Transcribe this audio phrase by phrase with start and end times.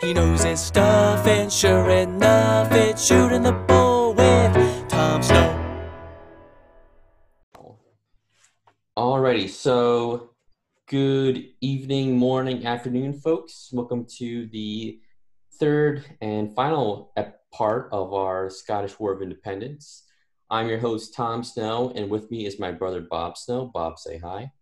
[0.00, 5.56] He knows his stuff, and sure enough, it's shooting the bull with Tom Snow.
[8.96, 10.30] Alrighty, so
[10.88, 13.70] good evening, morning, afternoon, folks.
[13.72, 15.00] Welcome to the
[15.58, 20.04] third and final ep- part of our Scottish War of Independence.
[20.50, 23.70] I'm your host, Tom Snow, and with me is my brother, Bob Snow.
[23.72, 24.52] Bob, say hi.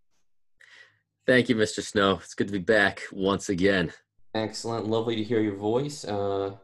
[1.27, 1.82] Thank you, Mr.
[1.82, 2.20] Snow.
[2.22, 3.93] It's good to be back once again.
[4.35, 4.87] Excellent.
[4.87, 6.05] Lovely to hear your voice.
[6.05, 6.57] Uh,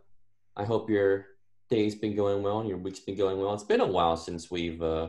[0.56, 1.26] I hope your
[1.70, 3.54] day's been going well and your week's been going well.
[3.54, 5.08] It's been a while since we've uh,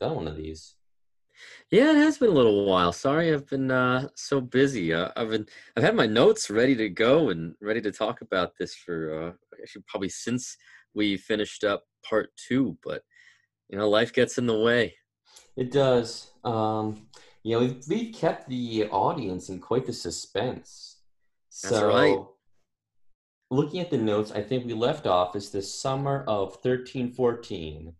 [0.00, 0.74] done one of these.
[1.70, 2.92] Yeah, it has been a little while.
[2.92, 4.94] Sorry, I've been uh, so busy.
[4.94, 8.52] Uh, I've been I've had my notes ready to go and ready to talk about
[8.58, 10.56] this for uh, actually probably since
[10.94, 12.78] we finished up part two.
[12.82, 13.02] But
[13.68, 14.94] you know, life gets in the way.
[15.56, 16.30] It does.
[16.44, 17.06] Um,
[17.42, 20.95] you know, we've, we've kept the audience in quite the suspense.
[21.62, 22.18] That's so, right.
[23.50, 27.94] looking at the notes, I think we left off is the summer of 1314.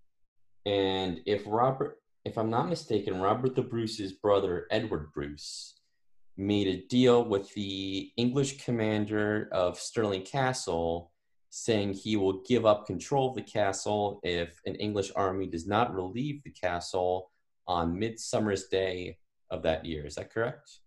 [0.67, 5.80] And if Robert, if I'm not mistaken, Robert the Bruce's brother, Edward Bruce,
[6.36, 11.12] made a deal with the English commander of Stirling Castle
[11.48, 15.95] saying he will give up control of the castle if an English army does not
[15.95, 17.30] relieve the castle
[17.67, 19.17] on Midsummer's Day
[19.50, 20.05] of that year.
[20.05, 20.80] Is that correct?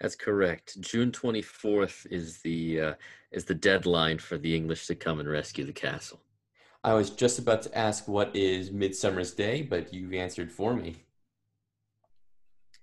[0.00, 0.80] That's correct.
[0.80, 2.94] June twenty fourth is the uh,
[3.30, 6.20] is the deadline for the English to come and rescue the castle.
[6.84, 10.96] I was just about to ask what is Midsummer's Day, but you've answered for me.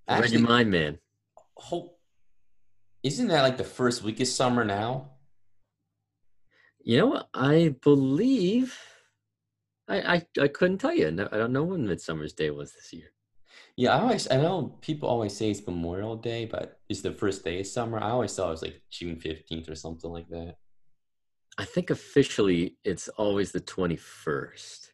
[0.07, 0.99] I read your mind, man.
[1.57, 1.93] ho-
[3.03, 5.11] isn't that like the first week of summer now?
[6.81, 7.29] You know what?
[7.33, 8.77] I believe
[9.87, 11.11] I I, I couldn't tell you.
[11.11, 13.11] No, I don't know when Midsummer's Day was this year.
[13.75, 17.43] Yeah, I always I know people always say it's Memorial Day, but it's the first
[17.43, 17.99] day of summer.
[17.99, 20.55] I always thought it was like June fifteenth or something like that.
[21.57, 24.91] I think officially it's always the twenty first.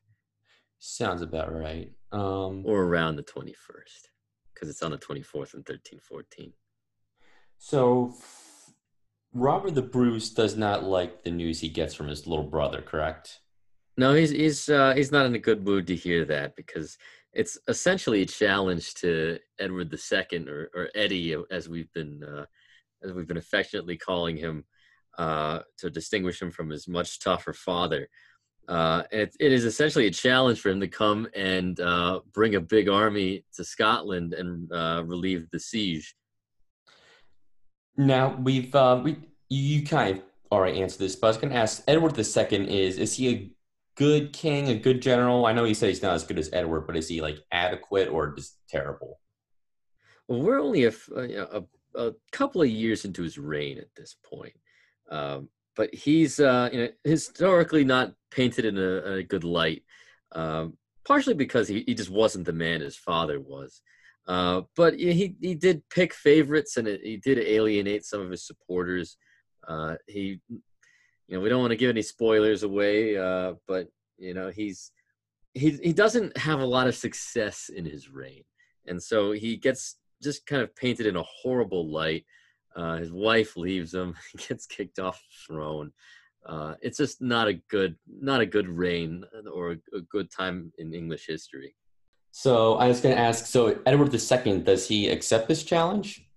[0.79, 1.91] Sounds about right.
[2.11, 4.07] Um, or around the 21st
[4.53, 6.53] because it's on the 24th and 13 14
[7.57, 8.71] so f-
[9.33, 13.39] Robert the Bruce does not like the news he gets from his little brother, correct?
[13.97, 16.97] no he's he's uh, he's not in a good mood to hear that because
[17.35, 22.45] it's essentially a challenge to edward ii or, or eddie as we've been uh,
[23.03, 24.63] as we've been affectionately calling him
[25.17, 28.07] uh, to distinguish him from his much tougher father
[28.67, 32.61] uh, it, it is essentially a challenge for him to come and uh, bring a
[32.61, 36.15] big army to Scotland and uh, relieve the siege.
[37.97, 39.17] Now we've uh, we
[39.49, 42.97] you kind of already answered this, but I was going to ask Edward II is
[42.97, 43.51] is he a
[43.95, 45.45] good king, a good general?
[45.45, 48.09] I know he said he's not as good as Edward, but is he like adequate
[48.09, 49.19] or just terrible?
[50.27, 51.61] Well, we're only a, uh,
[51.95, 54.53] a, a couple of years into his reign at this point.
[55.09, 59.83] Um, but he's uh, you know, historically not painted in a, a good light,
[60.31, 63.81] um, partially because he, he just wasn't the man his father was.
[64.27, 68.31] Uh, but he, he he did pick favorites and it, he did alienate some of
[68.31, 69.17] his supporters.
[69.67, 70.39] Uh, he,
[71.27, 73.87] you know, we don't want to give any spoilers away, uh, but
[74.17, 74.91] you know, he's
[75.53, 78.43] he he doesn't have a lot of success in his reign,
[78.87, 82.25] and so he gets just kind of painted in a horrible light.
[82.75, 84.15] Uh, his wife leaves him.
[84.31, 85.91] He gets kicked off the throne.
[86.45, 90.71] Uh, it's just not a good, not a good reign or a, a good time
[90.77, 91.75] in English history.
[92.31, 93.45] So I was going to ask.
[93.45, 96.27] So Edward II, does he accept this challenge?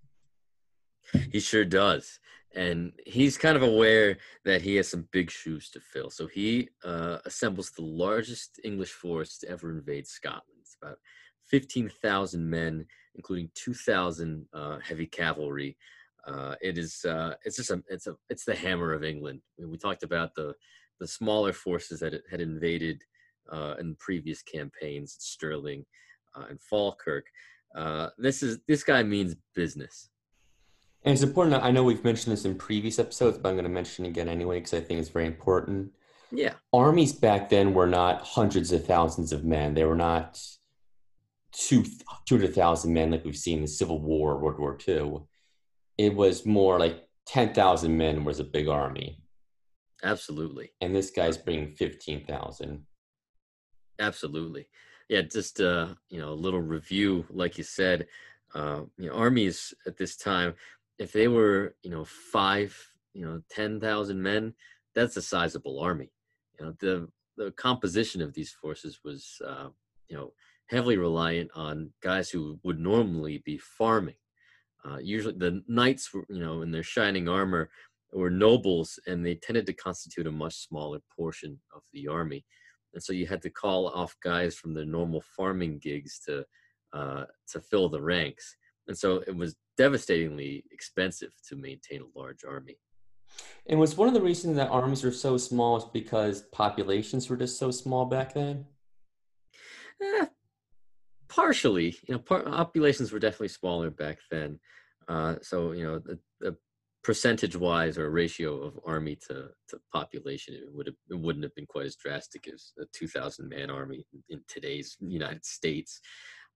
[1.33, 2.21] He sure does,
[2.55, 6.11] and he's kind of aware that he has some big shoes to fill.
[6.11, 10.59] So he uh, assembles the largest English force to ever invade Scotland.
[10.61, 10.99] It's about
[11.47, 15.77] fifteen thousand men, including two thousand uh, heavy cavalry.
[16.27, 19.41] Uh, it is uh, it's just a it's a it's the hammer of England.
[19.59, 20.55] I mean, we talked about the
[21.01, 23.03] the smaller forces that it had invaded
[23.53, 25.85] uh, in previous campaigns, at Stirling
[26.35, 27.27] uh, and Falkirk.
[28.19, 30.11] This is this guy means business.
[31.09, 31.65] And it's important.
[31.65, 34.29] I know we've mentioned this in previous episodes, but I'm going to mention it again
[34.29, 35.91] anyway because I think it's very important.
[36.31, 39.73] Yeah, Armies back then were not hundreds of thousands of men.
[39.73, 40.39] They were not
[41.51, 41.85] two
[42.27, 45.23] two hundred thousand men like we've seen in the Civil War, World War II.
[45.97, 49.23] It was more like ten thousand men was a big army,
[50.05, 50.73] absolutely.
[50.83, 52.85] and this guy's bringing fifteen thousand.
[53.99, 54.69] Absolutely.
[55.09, 58.09] Yeah, just uh, you know, a little review, like you said,
[58.55, 60.55] uh, you know, armies at this time,
[60.99, 62.77] if they were, you know, five,
[63.15, 64.55] you know, ten thousand men,
[64.95, 66.11] that's a sizable army.
[66.59, 69.69] You know, the the composition of these forces was, uh,
[70.09, 70.33] you know,
[70.67, 74.17] heavily reliant on guys who would normally be farming.
[74.85, 77.71] Uh, usually, the knights were, you know, in their shining armor,
[78.13, 82.45] were nobles, and they tended to constitute a much smaller portion of the army.
[82.95, 86.45] And so you had to call off guys from their normal farming gigs to
[86.93, 88.57] uh, to fill the ranks.
[88.89, 92.77] And so it was devastatingly expensive to maintain a large army.
[93.67, 97.37] And was one of the reasons that armies were so small is because populations were
[97.37, 98.67] just so small back then?
[100.03, 100.27] Eh,
[101.29, 104.59] partially, you know, par- populations were definitely smaller back then.
[105.07, 106.57] Uh, so you know, the, the
[107.05, 111.67] percentage-wise or ratio of army to, to population, it would have it wouldn't have been
[111.67, 116.01] quite as drastic as a 2,000 man army in today's United States.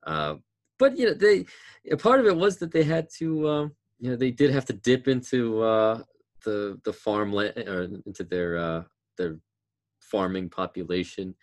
[0.06, 0.34] Uh,
[0.82, 1.44] but you know, they
[1.96, 3.68] part of it was that they had to, uh,
[4.00, 6.02] you know, they did have to dip into uh,
[6.44, 8.82] the the farmland or into their uh,
[9.16, 9.38] their
[10.00, 11.36] farming population.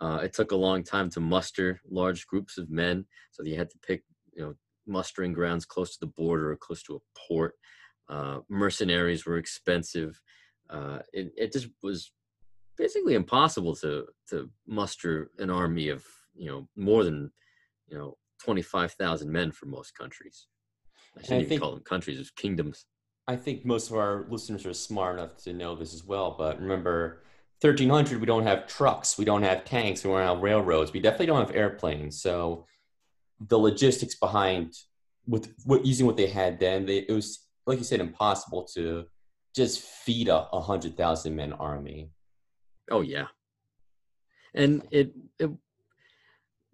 [0.00, 3.68] Uh, it took a long time to muster large groups of men, so you had
[3.68, 4.02] to pick,
[4.34, 4.54] you know,
[4.86, 7.54] mustering grounds close to the border or close to a port.
[8.08, 10.18] Uh, mercenaries were expensive.
[10.70, 12.12] Uh, it, it just was
[12.78, 16.02] basically impossible to to muster an army of
[16.34, 17.30] you know more than
[17.90, 20.46] you know twenty five thousand men for most countries.
[21.16, 22.86] I shouldn't I even think- call them countries; it's kingdoms.
[23.28, 26.36] I think most of our listeners are smart enough to know this as well.
[26.38, 27.22] But remember,
[27.60, 31.26] 1300, we don't have trucks, we don't have tanks, we don't have railroads, we definitely
[31.26, 32.20] don't have airplanes.
[32.22, 32.66] So
[33.40, 34.74] the logistics behind
[35.26, 39.06] with what using what they had then, they, it was like you said, impossible to
[39.56, 42.10] just feed a, a hundred thousand men army.
[42.92, 43.26] Oh yeah,
[44.54, 45.50] and it, it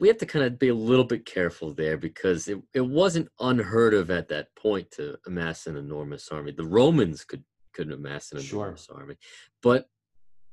[0.03, 3.29] we have to kind of be a little bit careful there because it, it wasn't
[3.39, 6.51] unheard of at that point to amass an enormous army.
[6.51, 8.65] The Romans could could amass an Sure.
[8.65, 9.15] enormous army,
[9.63, 9.87] but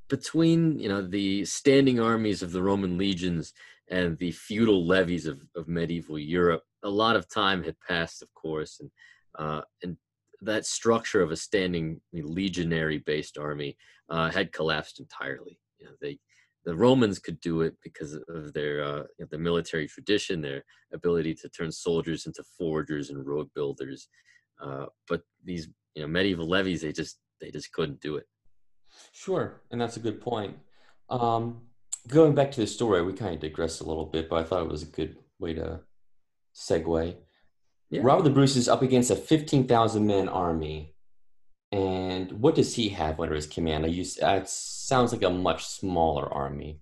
[0.08, 3.52] between you know the standing armies of the Roman legions
[3.88, 8.32] and the feudal levies of, of medieval Europe, a lot of time had passed, of
[8.34, 8.90] course, and
[9.36, 9.96] uh, and
[10.42, 13.76] that structure of a standing legionary based army
[14.10, 15.58] uh, had collapsed entirely.
[15.80, 16.20] You know, they
[16.64, 20.64] the Romans could do it because of their uh, you know, the military tradition, their
[20.92, 24.08] ability to turn soldiers into forgers and road builders.
[24.60, 28.26] Uh, but these you know medieval levies, they just they just couldn't do it.
[29.12, 30.56] Sure, and that's a good point.
[31.08, 31.62] Um,
[32.08, 34.62] going back to the story, we kind of digressed a little bit, but I thought
[34.62, 35.80] it was a good way to
[36.54, 37.16] segue.
[37.90, 38.00] Yeah.
[38.04, 40.94] Robert the Bruce is up against a 15,000 man army.
[41.72, 43.84] And what does he have under his command?
[43.84, 44.48] I use, it
[44.90, 46.80] sounds like a much smaller army.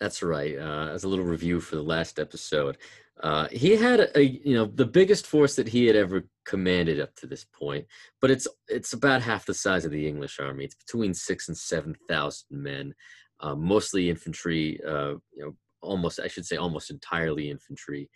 [0.00, 0.58] That's right.
[0.58, 2.76] Uh, as a little review for the last episode,
[3.22, 7.14] uh, he had a you know the biggest force that he had ever commanded up
[7.16, 7.84] to this point,
[8.20, 10.64] but it's it's about half the size of the English army.
[10.64, 12.94] It's between six and seven thousand men,
[13.40, 14.80] uh, mostly infantry.
[14.84, 15.52] Uh, you know,
[15.82, 18.10] almost I should say almost entirely infantry,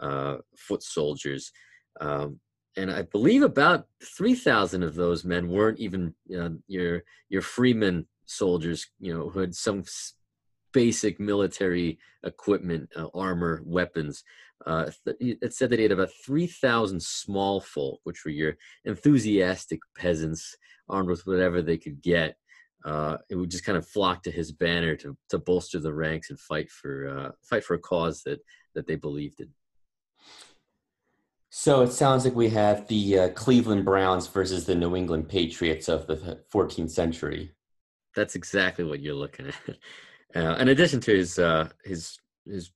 [0.00, 1.52] uh, foot soldiers.
[2.00, 2.40] Um,
[2.78, 3.86] and I believe about
[4.18, 8.86] three thousand of those men weren't even uh, your your freeman soldiers.
[9.00, 9.84] You know, who had some
[10.72, 14.22] basic military equipment, uh, armor, weapons.
[14.66, 14.90] Uh,
[15.20, 20.54] it said that he had about 3,000 small folk, which were your enthusiastic peasants
[20.88, 22.36] armed with whatever they could get.
[22.84, 26.28] Uh, it would just kind of flock to his banner to, to bolster the ranks
[26.28, 28.40] and fight for uh, fight for a cause that
[28.74, 29.48] that they believed in.
[31.48, 35.88] So it sounds like we have the uh, Cleveland Browns versus the New England Patriots
[35.88, 37.52] of the 14th century.
[38.16, 39.76] That's exactly what you're looking at.
[40.34, 42.72] Uh, in addition to his uh, his his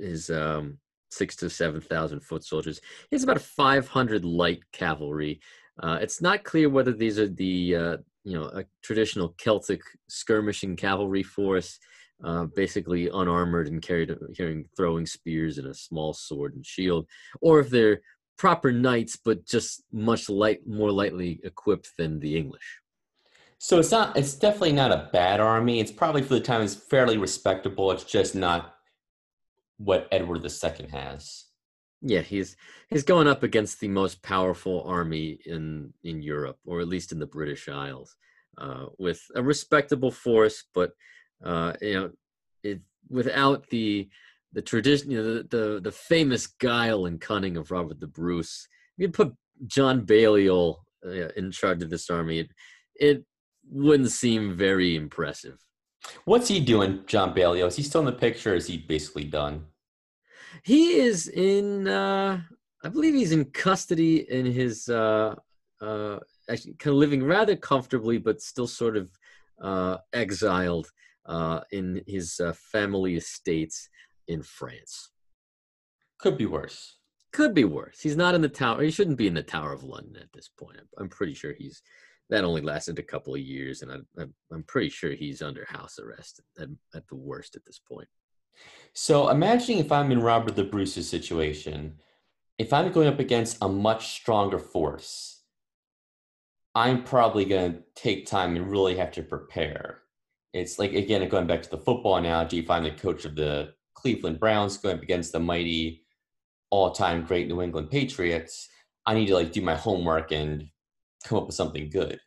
[0.00, 0.78] his um,
[1.10, 5.40] six to seven thousand foot soldiers, he has about five hundred light cavalry.
[5.82, 10.76] Uh, it's not clear whether these are the uh, you know a traditional Celtic skirmishing
[10.76, 11.78] cavalry force,
[12.24, 17.06] uh, basically unarmored and carried carrying throwing spears and a small sword and shield,
[17.42, 18.00] or if they're
[18.38, 22.80] proper knights but just much light more lightly equipped than the English.
[23.58, 25.80] So it's not, it's definitely not a bad army.
[25.80, 27.90] It's probably for the time it's fairly respectable.
[27.90, 28.74] It's just not
[29.78, 31.44] what Edward II has.
[32.02, 32.56] Yeah, he's
[32.88, 37.18] he's going up against the most powerful army in in Europe, or at least in
[37.18, 38.14] the British Isles,
[38.58, 40.92] uh, with a respectable force, but
[41.44, 42.10] uh, you know,
[42.62, 44.08] it without the
[44.52, 48.68] the tradition, you know, the, the the famous guile and cunning of Robert the Bruce.
[48.98, 49.34] You put
[49.66, 52.50] John Balliol uh, in charge of this army, it,
[52.94, 53.24] it
[53.70, 55.58] wouldn't seem very impressive.
[56.24, 57.68] What's he doing, John Balliol?
[57.68, 58.52] Is he still in the picture?
[58.52, 59.66] Or is he basically done?
[60.64, 62.40] He is in, uh,
[62.84, 65.34] I believe he's in custody in his, uh,
[65.80, 66.18] uh,
[66.48, 69.10] actually kind of living rather comfortably, but still sort of
[69.60, 70.90] uh, exiled
[71.26, 73.88] uh, in his uh, family estates
[74.28, 75.10] in France.
[76.18, 76.96] Could be worse.
[77.32, 78.00] Could be worse.
[78.00, 78.82] He's not in the tower.
[78.82, 80.78] He shouldn't be in the Tower of London at this point.
[80.78, 81.82] I'm, I'm pretty sure he's
[82.30, 85.98] that only lasted a couple of years, and I, I'm pretty sure he's under house
[85.98, 88.08] arrest at, at the worst at this point.
[88.94, 91.98] So imagining if I'm in Robert the Bruce's situation,
[92.58, 95.42] if I'm going up against a much stronger force,
[96.74, 100.02] I'm probably going to take time and really have to prepare.
[100.52, 103.74] It's like, again, going back to the football analogy, if I'm the coach of the
[103.94, 106.04] Cleveland Browns going up against the mighty
[106.70, 108.68] all time great New England Patriots,
[109.04, 110.68] I need to like do my homework and
[111.24, 112.20] come up with something good.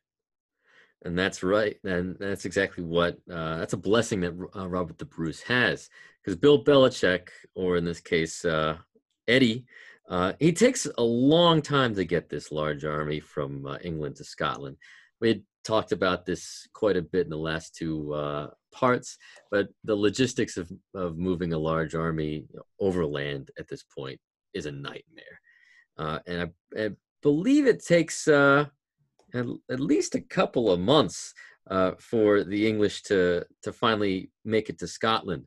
[1.05, 1.77] And that's right.
[1.83, 5.89] And that's exactly what, uh, that's a blessing that uh, Robert the Bruce has.
[6.21, 8.77] Because Bill Belichick, or in this case, uh,
[9.27, 9.65] Eddie,
[10.09, 14.23] uh, he takes a long time to get this large army from uh, England to
[14.23, 14.75] Scotland.
[15.21, 19.17] We had talked about this quite a bit in the last two uh, parts,
[19.51, 22.45] but the logistics of, of moving a large army
[22.79, 24.19] overland at this point
[24.53, 25.39] is a nightmare.
[25.97, 26.89] And I, I,
[27.21, 28.27] believe it takes
[29.33, 31.33] at, at, least a couple of months
[31.69, 35.45] uh, for the English to, to finally make it to Scotland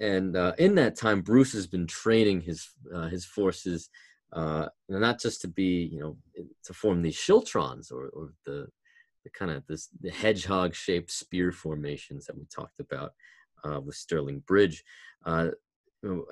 [0.00, 3.90] and uh, in that time, Bruce has been training his uh, his forces,
[4.32, 6.16] uh, not just to be you know
[6.64, 8.68] to form these schiltrons or, or the
[9.24, 13.12] the kind of this the hedgehog shaped spear formations that we talked about
[13.64, 14.84] uh, with Stirling Bridge.
[15.24, 15.48] Uh,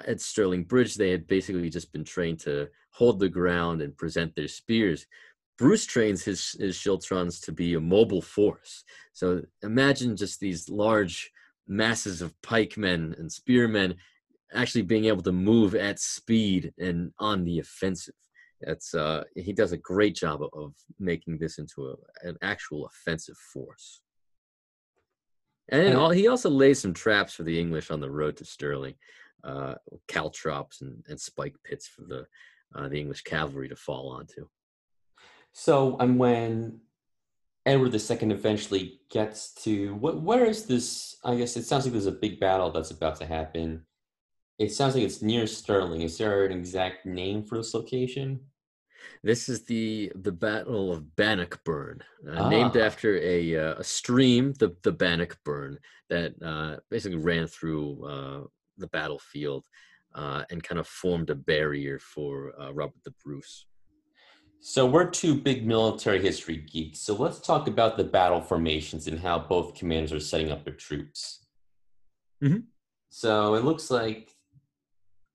[0.06, 4.32] at Stirling Bridge, they had basically just been trained to hold the ground and present
[4.36, 5.06] their spears.
[5.58, 8.84] Bruce trains his his schiltrons to be a mobile force.
[9.12, 11.30] So imagine just these large
[11.66, 13.96] masses of pikemen and spearmen
[14.52, 18.14] actually being able to move at speed and on the offensive.
[18.60, 22.86] That's uh, he does a great job of, of making this into a, an actual
[22.86, 24.00] offensive force.
[25.68, 28.94] And all, he also lays some traps for the English on the road to Stirling,
[29.42, 29.74] uh,
[30.06, 32.26] caltrops and, and spike pits for the
[32.74, 34.48] uh, the English cavalry to fall onto.
[35.58, 36.80] So, and when
[37.64, 40.20] Edward II eventually gets to what?
[40.20, 41.16] Where is this?
[41.24, 43.86] I guess it sounds like there's a big battle that's about to happen.
[44.58, 46.02] It sounds like it's near Stirling.
[46.02, 48.40] Is there an exact name for this location?
[49.22, 52.48] This is the the Battle of Bannockburn, uh, ah.
[52.50, 55.78] named after a uh, a stream, the the Bannockburn,
[56.10, 58.44] that uh, basically ran through uh,
[58.76, 59.64] the battlefield
[60.14, 63.64] uh, and kind of formed a barrier for uh, Robert the Bruce.
[64.60, 67.00] So we're two big military history geeks.
[67.00, 70.74] So let's talk about the battle formations and how both commanders are setting up their
[70.74, 71.46] troops.
[72.42, 72.60] Mm-hmm.
[73.10, 74.36] So it looks like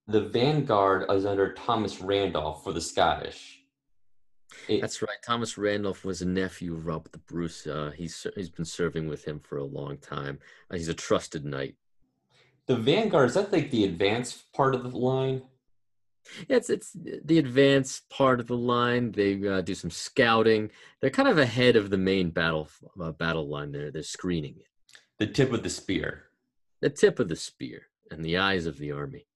[0.08, 3.60] the vanguard is under Thomas Randolph for the Scottish.
[4.68, 5.18] It, That's right.
[5.26, 7.66] Thomas Randolph was a nephew of Robert the Bruce.
[7.66, 10.40] Uh, he's he's been serving with him for a long time.
[10.70, 11.76] Uh, he's a trusted knight.
[12.68, 15.42] The vanguard is that like the advanced part of the line?
[16.48, 19.12] It's it's the advanced part of the line.
[19.12, 20.72] They uh, do some scouting.
[21.00, 22.70] They're kind of ahead of the main battle
[23.02, 23.72] uh, battle line.
[23.72, 24.68] There, they're screening it.
[25.20, 26.24] The tip of the spear.
[26.82, 29.28] The tip of the spear and the eyes of the army.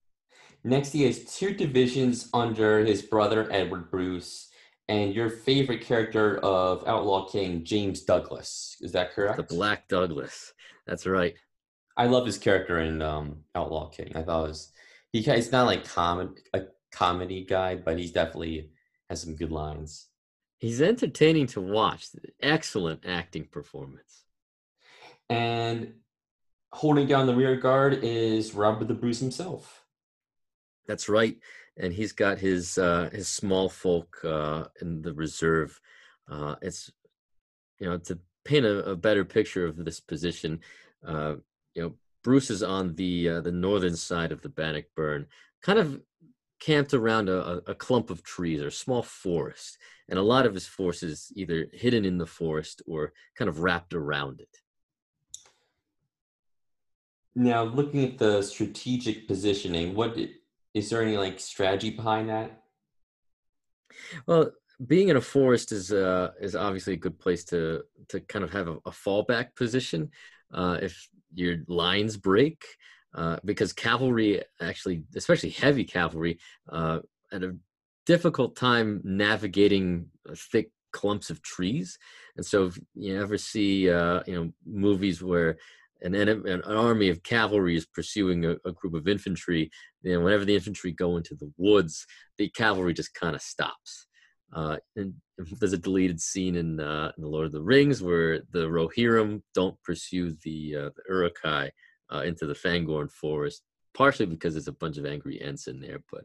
[0.64, 4.50] Next, he has two divisions under his brother Edward Bruce,
[4.88, 8.78] and your favorite character of Outlaw King, James Douglas.
[8.82, 9.38] Is that correct?
[9.38, 10.54] The Black Douglas.
[10.88, 11.36] That's right.
[11.98, 14.12] I love his character in um, Outlaw King.
[14.16, 14.72] I thought it was
[15.24, 15.32] he.
[15.32, 18.72] It's not like common a comedy guy, but he's definitely
[19.10, 20.08] has some good lines.
[20.60, 22.08] He's entertaining to watch.
[22.42, 24.24] Excellent acting performance.
[25.30, 25.94] And
[26.72, 29.84] holding down the rear guard is Robert the Bruce himself.
[30.88, 31.38] That's right,
[31.78, 35.80] and he's got his uh, his small folk uh, in the reserve.
[36.30, 36.92] Uh, it's
[37.80, 40.60] you know to paint a, a better picture of this position.
[41.06, 41.36] Uh,
[41.74, 41.94] you know,
[42.26, 45.28] Bruce is on the uh, the northern side of the Bannockburn,
[45.62, 46.02] kind of
[46.60, 49.78] camped around a, a clump of trees or a small forest,
[50.10, 53.94] and a lot of his forces either hidden in the forest or kind of wrapped
[53.94, 54.58] around it.
[57.36, 60.18] Now, looking at the strategic positioning, what
[60.74, 62.64] is there any like strategy behind that?
[64.26, 64.50] Well,
[64.88, 68.52] being in a forest is uh, is obviously a good place to to kind of
[68.52, 70.10] have a, a fallback position.
[70.52, 72.64] Uh, if your lines break,
[73.14, 76.40] uh, because cavalry actually, especially heavy cavalry,
[76.70, 77.00] uh,
[77.32, 77.56] had a
[78.06, 81.98] difficult time navigating thick clumps of trees.
[82.38, 85.58] And so, if you ever see, uh, you know, movies where
[86.02, 89.72] an, an army of cavalry is pursuing a, a, group of infantry,
[90.04, 92.06] you know, whenever the infantry go into the woods,
[92.38, 94.08] the cavalry just kind of stops.
[94.56, 95.14] Uh, and
[95.60, 99.42] there's a deleted scene in, uh, in the Lord of the Rings where the Rohirrim
[99.54, 101.70] don't pursue the, uh, the Uruk-hai
[102.14, 106.00] uh, into the Fangorn forest, partially because there's a bunch of angry Ents in there.
[106.12, 106.24] But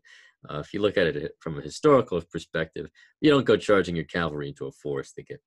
[0.48, 2.88] uh, if you look at it from a historical perspective,
[3.20, 5.40] you don't go charging your cavalry into a forest to get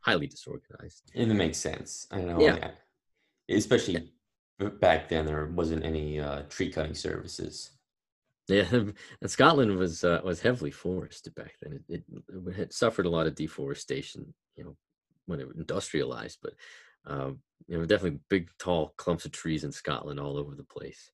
[0.00, 1.02] highly disorganized.
[1.14, 2.06] And it makes sense.
[2.10, 2.40] I know.
[2.40, 2.56] Yeah.
[2.56, 2.70] yeah.
[3.56, 4.10] Especially
[4.80, 7.72] back then, there wasn't any uh, tree cutting services.
[8.50, 11.80] Yeah, and Scotland was uh, was heavily forested back then.
[11.88, 14.76] It, it, it suffered a lot of deforestation, you know,
[15.26, 16.38] when it industrialized.
[16.42, 16.54] But
[17.06, 21.10] um, you know, definitely big, tall clumps of trees in Scotland all over the place.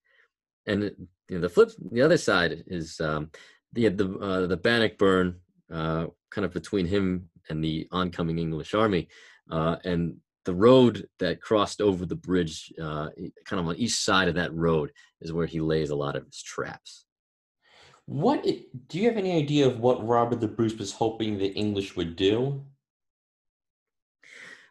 [0.67, 0.83] And
[1.29, 3.31] you know, the flip, the other side is um,
[3.73, 5.37] the the uh, the Bannockburn,
[5.73, 9.09] uh, kind of between him and the oncoming English army,
[9.51, 13.09] uh, and the road that crossed over the bridge, uh,
[13.45, 16.25] kind of on each side of that road, is where he lays a lot of
[16.25, 17.05] his traps.
[18.07, 21.97] What do you have any idea of what Robert the Bruce was hoping the English
[21.97, 22.65] would do?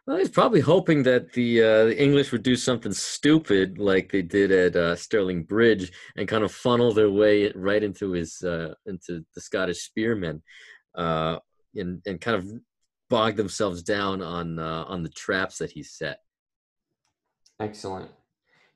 [0.06, 4.22] Well, he's probably hoping that the uh, the English would do something stupid like they
[4.22, 8.74] did at uh, Stirling Bridge and kind of funnel their way right into his uh,
[8.86, 10.42] into the Scottish spearmen,
[10.94, 11.38] uh,
[11.74, 12.48] and and kind of
[13.10, 16.20] bog themselves down on uh, on the traps that he set.
[17.58, 18.10] Excellent.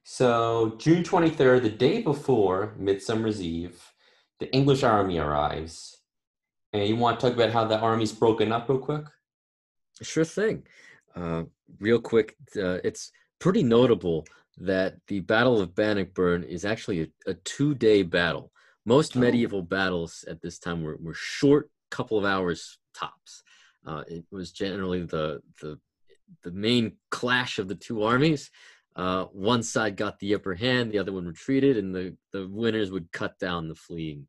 [0.02, 3.80] So, June 23rd, the day before Midsummer's Eve,
[4.40, 5.98] the English army arrives.
[6.72, 9.04] And you want to talk about how the army's broken up real quick?
[10.02, 10.66] Sure thing.
[11.14, 11.44] Uh,
[11.80, 14.24] real quick, uh, it's pretty notable
[14.58, 18.52] that the Battle of Bannockburn is actually a, a two-day battle.
[18.86, 19.20] Most Oh.
[19.20, 23.42] medieval battles at this time were, were short, couple of hours tops.
[23.86, 25.78] Uh, it was generally the the
[26.44, 28.50] the main clash of the two armies.
[28.96, 32.90] Uh, one side got the upper hand, the other one retreated, and the the winners
[32.90, 34.26] would cut down the fleeing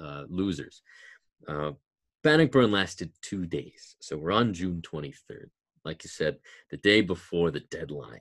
[0.00, 0.82] uh, losers.
[1.46, 1.72] Uh,
[2.22, 5.48] Bannockburn lasted two days, so we're on June 23rd
[5.84, 6.38] like you said,
[6.70, 8.20] the day before the deadline.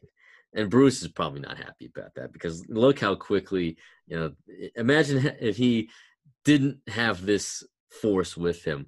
[0.53, 4.31] And Bruce is probably not happy about that because look how quickly, you know,
[4.75, 5.89] imagine if he
[6.43, 7.63] didn't have this
[8.01, 8.87] force with him.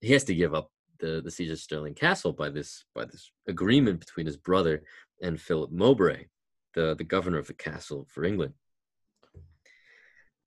[0.00, 3.32] He has to give up the, the siege of Stirling Castle by this by this
[3.48, 4.84] agreement between his brother
[5.22, 6.26] and Philip Mowbray,
[6.74, 8.54] the, the governor of the castle for England.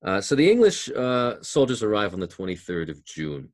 [0.04, 3.49] Uh, so the English uh, soldiers arrive on the 23rd of June.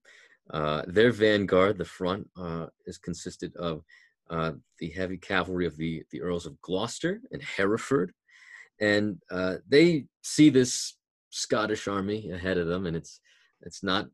[0.51, 3.83] Uh, their vanguard, the front, uh, is consisted of
[4.29, 8.11] uh, the heavy cavalry of the, the Earls of Gloucester and Hereford.
[8.79, 10.97] And uh, they see this
[11.29, 13.21] Scottish army ahead of them, and it's
[13.61, 14.07] it's not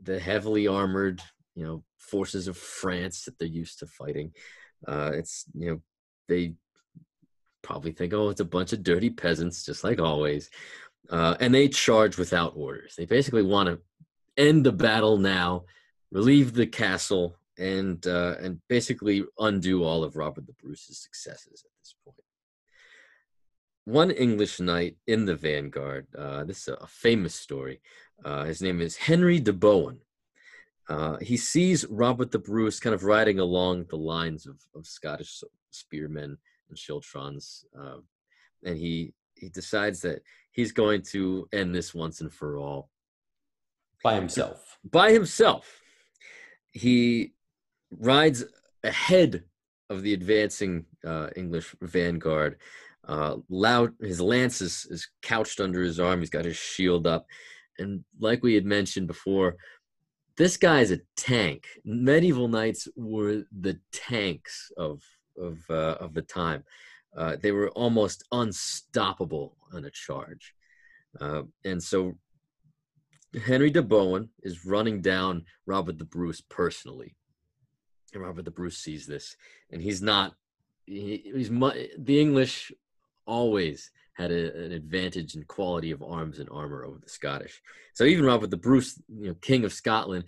[0.00, 1.20] the heavily armored,
[1.56, 4.32] you know, forces of France that they're used to fighting.
[4.86, 5.80] It's you know
[6.30, 6.54] they
[7.62, 10.50] probably think, oh, it's a bunch of dirty peasants, just like always.
[11.10, 12.94] Uh, and they charge without orders.
[12.96, 13.80] They basically want to
[14.36, 15.64] end the battle now,
[16.10, 21.70] relieve the castle, and uh, and basically undo all of Robert the Bruce's successes at
[21.82, 22.16] this point.
[23.84, 26.06] One English knight in the vanguard.
[26.16, 27.80] Uh, this is a famous story.
[28.24, 29.98] Uh, his name is Henry de Bohun.
[30.88, 35.42] Uh, he sees Robert the Bruce kind of riding along the lines of, of Scottish
[35.70, 36.36] spearmen
[36.68, 37.98] and schiltrons, uh,
[38.64, 42.90] and he he decides that he's going to end this once and for all
[44.02, 44.78] By himself.
[44.84, 45.80] by himself.
[46.72, 47.32] He
[47.90, 48.44] rides
[48.84, 49.44] ahead
[49.88, 52.58] of the advancing uh, English vanguard.
[53.08, 56.20] Uh, loud, his lance is, is couched under his arm.
[56.20, 57.26] He's got his shield up,
[57.78, 59.56] and like we had mentioned before,
[60.36, 61.66] this guy is a tank.
[61.84, 65.02] Medieval knights were the tanks of
[65.38, 66.64] of uh, of the time.
[67.16, 70.54] Uh, they were almost unstoppable on a charge,
[71.20, 72.14] uh, and so
[73.44, 77.14] Henry de Bohun is running down Robert the Bruce personally.
[78.12, 79.36] And Robert the Bruce sees this,
[79.70, 80.34] and he's not.
[80.86, 82.72] He, he's the English
[83.26, 87.62] always had a, an advantage in quality of arms and armor over the Scottish.
[87.94, 90.24] So even Robert the Bruce, you know, King of Scotland,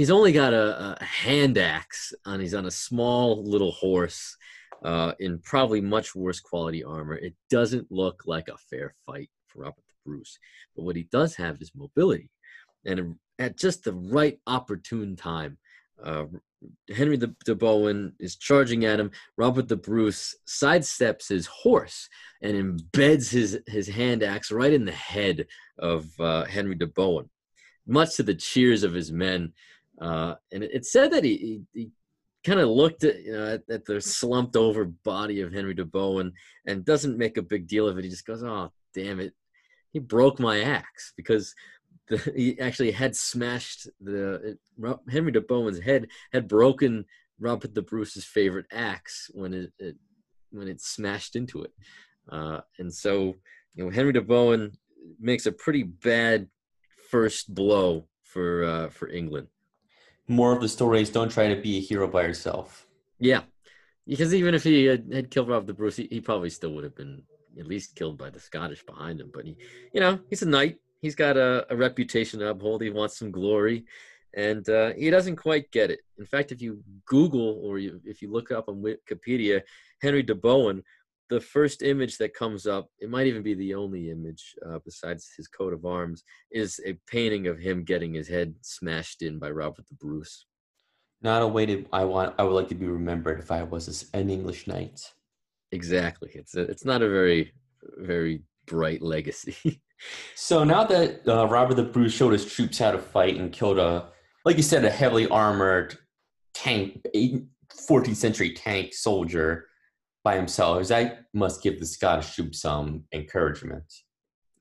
[0.00, 4.36] he's only got a, a hand axe, and he's on a small little horse,
[4.84, 7.16] uh, in probably much worse quality armor.
[7.16, 10.38] It doesn't look like a fair fight for Robert the Bruce.
[10.74, 12.30] But what he does have is mobility
[12.84, 15.58] and at just the right opportune time,
[16.02, 16.24] uh,
[16.94, 19.10] Henry de, de Bohun is charging at him.
[19.36, 22.08] Robert the Bruce sidesteps his horse
[22.42, 25.46] and embeds his his hand axe right in the head
[25.78, 27.28] of uh, Henry de Bohun,
[27.86, 29.52] much to the cheers of his men.
[30.00, 31.90] Uh, and it, it said that he, he, he
[32.44, 35.84] kind of looked at you know at, at the slumped over body of Henry de
[35.84, 36.32] Bohun
[36.66, 38.04] and doesn't make a big deal of it.
[38.04, 39.34] He just goes, "Oh, damn it,
[39.92, 41.54] he broke my axe because
[42.08, 47.04] the, he actually had smashed the it, Henry de Bohun's head had broken
[47.38, 49.96] Robert the Bruce's favorite axe when it, it
[50.50, 51.72] when it smashed into it,
[52.30, 53.36] uh, and so
[53.74, 54.72] you know Henry de Bohun
[55.18, 56.48] makes a pretty bad
[57.10, 59.48] first blow for uh, for England.
[60.30, 62.86] More of the story is don't try to be a hero by yourself.
[63.18, 63.42] Yeah,
[64.06, 66.84] because even if he had, had killed Robert the Bruce, he, he probably still would
[66.84, 67.24] have been
[67.58, 69.32] at least killed by the Scottish behind him.
[69.34, 69.56] But he,
[69.92, 70.76] you know, he's a knight.
[71.00, 72.80] He's got a, a reputation to uphold.
[72.80, 73.86] He wants some glory,
[74.32, 75.98] and uh, he doesn't quite get it.
[76.16, 79.62] In fact, if you Google or you, if you look up on Wikipedia,
[80.00, 80.84] Henry de Bohun,
[81.30, 85.30] the first image that comes up, it might even be the only image uh, besides
[85.36, 89.50] his coat of arms, is a painting of him getting his head smashed in by
[89.50, 90.46] Robert the Bruce.
[91.22, 94.10] Not a way to I want I would like to be remembered if I was
[94.12, 95.00] an English knight.
[95.70, 96.30] Exactly.
[96.34, 97.52] It's a, it's not a very
[97.98, 99.80] very bright legacy.
[100.34, 103.78] so now that uh, Robert the Bruce showed his troops how to fight and killed
[103.78, 104.08] a,
[104.44, 105.96] like you said, a heavily armored
[106.54, 109.66] tank, 14th century tank soldier
[110.22, 113.84] by himself, that must give the Scottish troops some encouragement.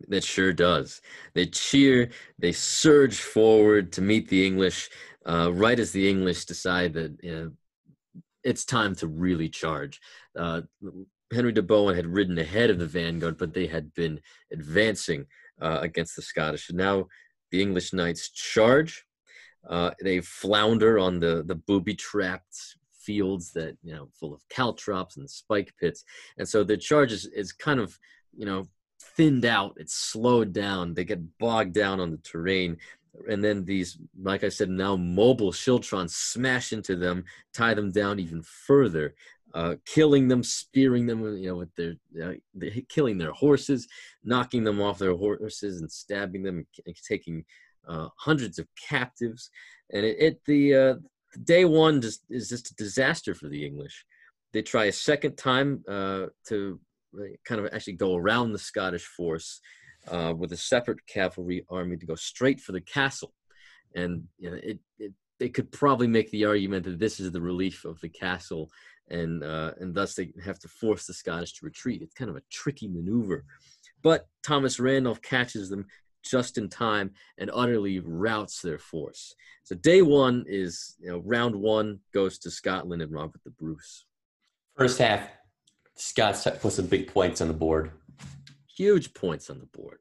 [0.07, 1.01] That sure does.
[1.33, 4.89] They cheer, they surge forward to meet the English,
[5.25, 7.51] uh, right as the English decide that you know,
[8.43, 9.99] it's time to really charge.
[10.37, 10.61] Uh,
[11.33, 15.25] Henry de Bohun had ridden ahead of the vanguard, but they had been advancing
[15.61, 16.71] uh, against the Scottish.
[16.71, 17.07] Now
[17.51, 19.05] the English knights charge.
[19.69, 22.77] Uh, they flounder on the the booby trapped
[23.09, 26.03] fields that you know full of caltrops and spike pits,
[26.37, 27.97] and so the charge is, is kind of
[28.37, 28.65] you know
[29.15, 29.73] thinned out.
[29.77, 30.93] It's slowed down.
[30.93, 32.77] They get bogged down on the terrain
[33.27, 38.19] and then these, like I said, now mobile Schiltrons smash into them, tie them down
[38.19, 39.15] even further,
[39.53, 42.33] uh, killing them, spearing them, you know, with their, uh,
[42.87, 43.87] killing their horses,
[44.23, 47.43] knocking them off their horses, and stabbing them, and taking
[47.87, 49.49] uh, hundreds of captives.
[49.91, 50.95] And it, it the uh,
[51.43, 54.05] day one just is just a disaster for the English.
[54.51, 56.79] They try a second time uh, to
[57.45, 59.61] kind of actually go around the Scottish force
[60.07, 63.33] uh, with a separate cavalry army to go straight for the castle.
[63.95, 67.41] And you know, it, it, they could probably make the argument that this is the
[67.41, 68.69] relief of the castle,
[69.09, 72.01] and uh, and thus they have to force the Scottish to retreat.
[72.01, 73.45] It's kind of a tricky maneuver,
[74.03, 75.85] but Thomas Randolph catches them
[76.23, 79.35] just in time and utterly routs their force.
[79.63, 84.05] So day one is you know round one goes to Scotland and Robert the Bruce.
[84.75, 85.27] First half,
[85.95, 87.91] Scots put some big points on the board
[88.79, 89.99] huge points on the board.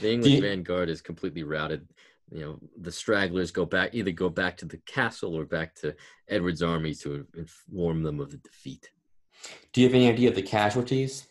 [0.00, 1.88] The English you, vanguard is completely routed.
[2.32, 5.94] You know, the stragglers go back either go back to the castle or back to
[6.28, 8.90] Edward's army to inform them of the defeat.
[9.72, 11.28] Do you have any idea of the casualties?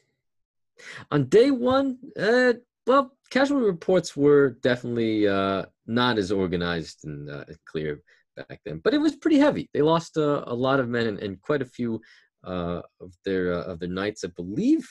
[1.11, 2.53] On day one, uh,
[2.87, 8.01] well, casualty reports were definitely uh, not as organized and uh, clear
[8.35, 9.69] back then, but it was pretty heavy.
[9.73, 12.01] They lost uh, a lot of men and, and quite a few
[12.43, 14.87] uh, of their uh, of their knights, I believe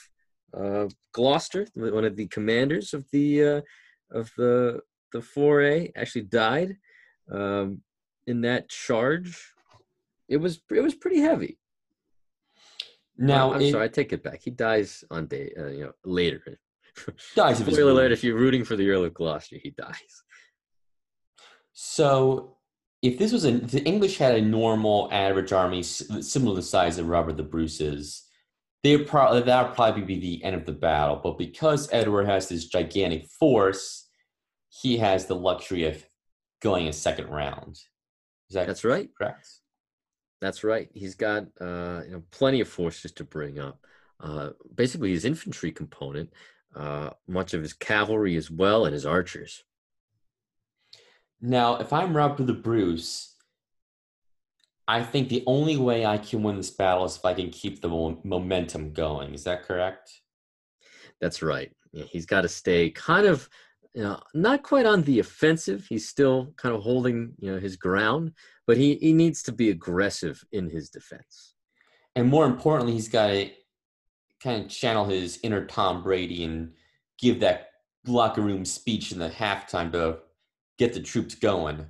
[0.55, 3.61] uh, Gloucester, one of the commanders of the uh,
[4.11, 4.81] of the
[5.11, 6.77] the foray, actually died
[7.31, 7.81] um,
[8.27, 9.53] in that charge.
[10.27, 11.57] It was it was pretty heavy.
[13.17, 14.41] Now I'm it, sorry, I take it back.
[14.43, 16.59] He dies on day, uh, you know, later.
[17.35, 19.95] Dies Spoiler alert: If you're rooting for the Earl of Gloucester, he dies.
[21.73, 22.57] So,
[23.01, 26.97] if this was a, the English had a normal average army similar to the size
[26.97, 28.25] of Robert the Bruce's,
[28.83, 31.19] they probably that would probably be the end of the battle.
[31.21, 34.09] But because Edward has this gigantic force,
[34.69, 36.05] he has the luxury of
[36.61, 37.77] going a second round.
[38.49, 39.09] Is that that's right?
[39.17, 39.47] Correct.
[40.41, 40.89] That's right.
[40.93, 43.79] He's got uh, you know plenty of forces to bring up.
[44.19, 46.31] Uh, basically, his infantry component,
[46.75, 49.63] uh, much of his cavalry as well, and his archers.
[51.41, 53.35] Now, if I'm Robert the Bruce,
[54.87, 57.81] I think the only way I can win this battle is if I can keep
[57.81, 59.33] the momentum going.
[59.33, 60.21] Is that correct?
[61.19, 61.71] That's right.
[61.91, 63.49] Yeah, he's got to stay kind of,
[63.93, 65.85] you know, not quite on the offensive.
[65.87, 68.33] He's still kind of holding, you know, his ground,
[68.67, 71.55] but he, he needs to be aggressive in his defense.
[72.15, 73.49] And more importantly, he's got to
[74.41, 76.73] kind of channel his inner Tom Brady and
[77.17, 77.69] give that
[78.05, 80.19] locker room speech in the halftime to
[80.77, 81.85] get the troops going.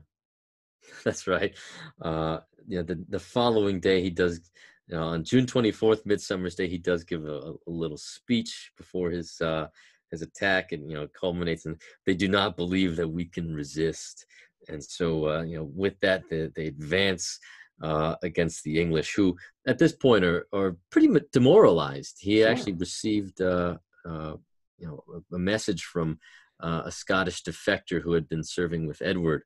[1.04, 1.56] That's right.
[2.02, 4.52] Uh, you know, the, the following day he does,
[4.88, 9.10] you know, on June 24th, Midsummer's Day, he does give a, a little speech before
[9.10, 9.68] his uh,
[10.12, 14.26] his attack, and you know, culminates and they do not believe that we can resist,
[14.70, 17.40] and so uh, you know, with that, they, they advance
[17.82, 19.36] uh, against the English, who
[19.68, 22.18] at this point are are pretty demoralized.
[22.20, 22.50] He sure.
[22.50, 24.36] actually received, uh, uh,
[24.78, 26.20] you know, a, a message from
[26.60, 29.44] uh, a Scottish defector who had been serving with Edward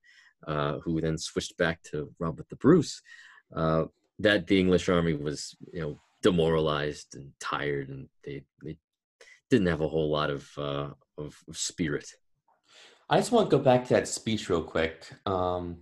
[0.47, 3.01] uh, who then switched back to Robert the Bruce,
[3.55, 3.85] uh,
[4.19, 8.77] that the English army was, you know, demoralized and tired, and they they
[9.49, 12.09] didn't have a whole lot of uh, of, of spirit.
[13.09, 15.09] I just want to go back to that speech real quick.
[15.25, 15.79] Um,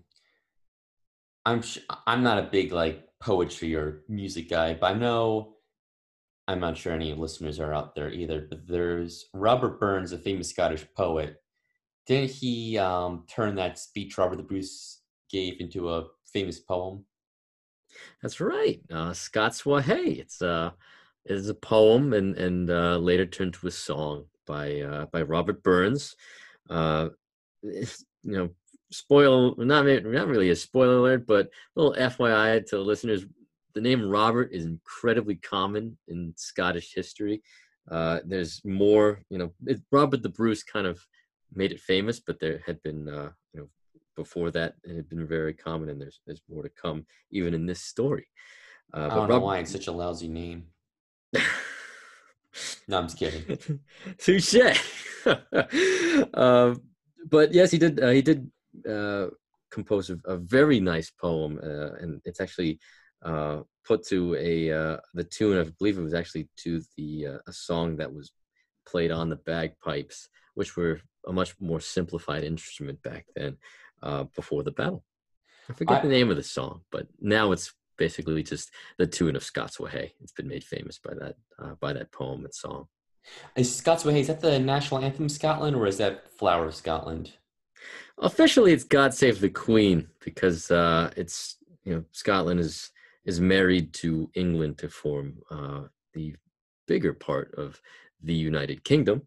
[1.47, 5.55] I'm sh- I'm not a big like poetry or music guy, but I know
[6.45, 8.45] I'm not sure any listeners are out there either.
[8.49, 11.37] But there's Robert Burns, a famous Scottish poet.
[12.05, 17.05] Didn't he um, turn that speech Robert the Bruce gave into a famous poem?
[18.21, 18.81] That's right.
[18.91, 20.11] Uh, Scots Wha Hae.
[20.19, 20.71] It's uh,
[21.23, 25.63] is a poem and and uh, later turned to a song by uh, by Robert
[25.63, 26.13] Burns.
[26.69, 27.07] Uh,
[27.63, 27.87] you
[28.23, 28.49] know,
[28.91, 33.25] spoil not not really a spoiler alert, but a little FYI to the listeners.
[33.73, 37.43] The name Robert is incredibly common in Scottish history.
[37.89, 40.99] Uh, there's more, you know, it, Robert the Bruce kind of
[41.53, 43.69] made it famous, but there had been, uh, you know,
[44.15, 47.65] before that it had been very common, and there's there's more to come even in
[47.65, 48.27] this story.
[48.93, 50.67] Uh, I don't know why it's such a lousy name.
[52.87, 53.79] no, I'm just kidding.
[54.17, 54.55] Touche.
[56.33, 56.81] um,
[57.29, 58.01] but yes, he did.
[58.01, 58.49] Uh, he did
[58.89, 59.27] uh,
[59.71, 62.79] compose a, a, very nice poem, uh, and it's actually
[63.23, 65.59] uh, put to a uh, the tune.
[65.59, 68.31] I believe it was actually to the uh, a song that was
[68.87, 73.57] played on the bagpipes, which were a much more simplified instrument back then,
[74.35, 75.03] before the battle.
[75.69, 79.35] I forget I, the name of the song, but now it's basically just the tune
[79.35, 82.87] of Scots It's been made famous by that uh, by that poem and song.
[83.55, 87.33] Is Scots is that the national anthem of Scotland or is that Flower of Scotland?
[88.19, 92.91] Officially, it's God Save the Queen because uh, it's you know Scotland is
[93.25, 95.81] is married to England to form uh,
[96.13, 96.35] the
[96.87, 97.79] bigger part of
[98.23, 99.21] the United Kingdom.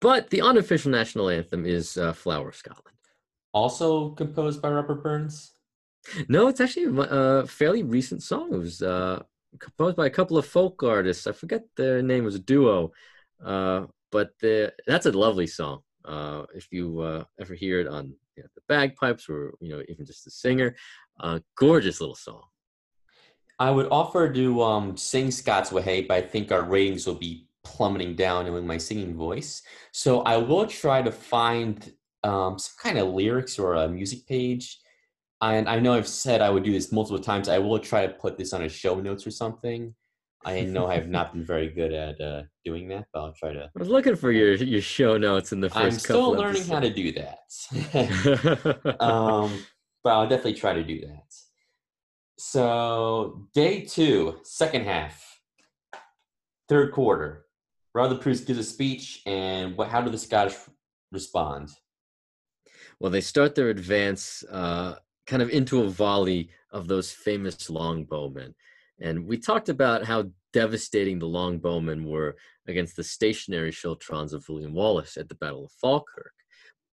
[0.00, 2.96] But the unofficial national anthem is uh, Flower of Scotland.
[3.52, 5.52] Also composed by Robert Burns.
[6.28, 8.52] No, it's actually a fairly recent song.
[8.52, 9.22] It was uh,
[9.58, 11.26] composed by a couple of folk artists.
[11.26, 12.22] I forget their name.
[12.22, 12.92] It was a duo,
[13.44, 15.80] uh, but the, that's a lovely song.
[16.08, 19.82] Uh, if you uh, ever hear it on you know, the bagpipes or you know
[19.88, 20.74] even just the singer,
[21.20, 22.42] uh, gorgeous little song.
[23.60, 27.16] I would offer to um, sing Scots Wha Hae, but I think our ratings will
[27.16, 29.62] be plummeting down with my singing voice.
[29.92, 31.92] So I will try to find
[32.22, 34.78] um, some kind of lyrics or a music page
[35.40, 37.48] and I know I've said I would do this multiple times.
[37.48, 39.94] I will try to put this on a show notes or something.
[40.44, 43.52] I know I have not been very good at uh, doing that, but I'll try
[43.52, 43.64] to.
[43.64, 45.84] I was looking for your your show notes in the first.
[45.84, 49.64] I'm still learning how to do that, um,
[50.04, 51.34] but I'll definitely try to do that.
[52.38, 55.40] So day two, second half,
[56.68, 57.44] third quarter.
[57.92, 59.88] Bruce gives a speech, and what?
[59.88, 60.54] How do the Scottish
[61.10, 61.70] respond?
[63.00, 64.96] Well, they start their advance uh,
[65.26, 68.54] kind of into a volley of those famous longbowmen.
[69.00, 74.74] And we talked about how devastating the longbowmen were against the stationary schiltrons of William
[74.74, 76.32] Wallace at the Battle of Falkirk.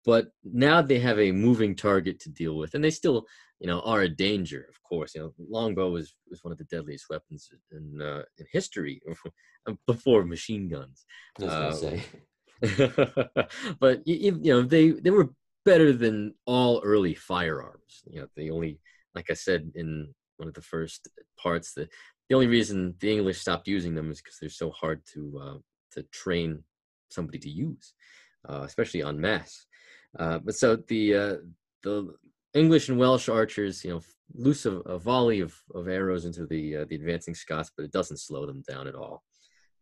[0.05, 3.25] But now they have a moving target to deal with, and they still,
[3.59, 4.67] you know, are a danger.
[4.69, 8.45] Of course, you know, longbow was, was one of the deadliest weapons in uh, in
[8.51, 9.01] history
[9.87, 11.05] before machine guns.
[11.41, 12.03] Uh, say.
[13.79, 15.31] but you, you know, they they were
[15.65, 18.03] better than all early firearms.
[18.05, 18.79] You know, the only,
[19.15, 21.87] like I said in one of the first parts, the
[22.29, 25.57] the only reason the English stopped using them is because they're so hard to uh,
[25.91, 26.63] to train
[27.09, 27.93] somebody to use,
[28.49, 29.67] uh, especially en masse.
[30.17, 31.35] Uh, but so the uh,
[31.83, 32.13] the
[32.53, 34.01] English and Welsh archers, you know,
[34.33, 37.91] loose a, a volley of, of arrows into the uh, the advancing Scots, but it
[37.91, 39.23] doesn't slow them down at all.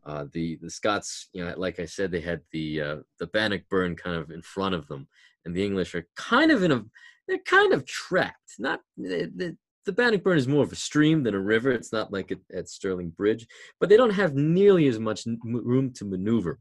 [0.06, 4.18] Uh, the the Scots, you know, like I said, they had the the Bannockburn kind
[4.18, 5.08] of in front of them,
[5.46, 6.84] and the English are kind of in a
[7.28, 8.56] they're kind of trapped.
[8.60, 11.72] Not the, the Bannockburn is more of a stream than a river.
[11.72, 13.48] It's not like at, at Stirling Bridge,
[13.80, 16.60] but they don't have nearly as much room to maneuver,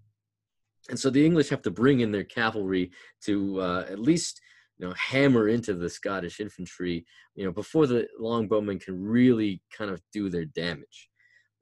[0.89, 2.91] and so the English have to bring in their cavalry
[3.25, 4.41] to uh, at least
[4.79, 7.05] you know hammer into the Scottish infantry,
[7.35, 11.09] you know, before the longbowmen can really kind of do their damage.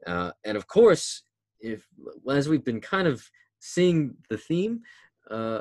[0.06, 1.22] Uh, and of course,
[1.60, 1.86] if
[2.30, 3.22] as we've been kind of
[3.60, 4.80] seeing the theme,
[5.30, 5.60] uh,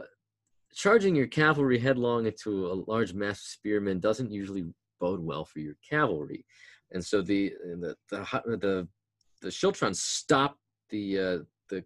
[0.73, 4.65] charging your cavalry headlong into a large mass of spearmen doesn't usually
[4.99, 6.45] bode well for your cavalry,
[6.91, 8.87] and so the the the the,
[9.41, 10.57] the Schiltrons stop
[10.89, 11.37] the uh,
[11.69, 11.83] the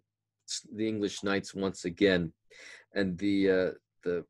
[0.74, 2.32] the English knights once again,
[2.94, 3.70] and the uh,
[4.02, 4.24] the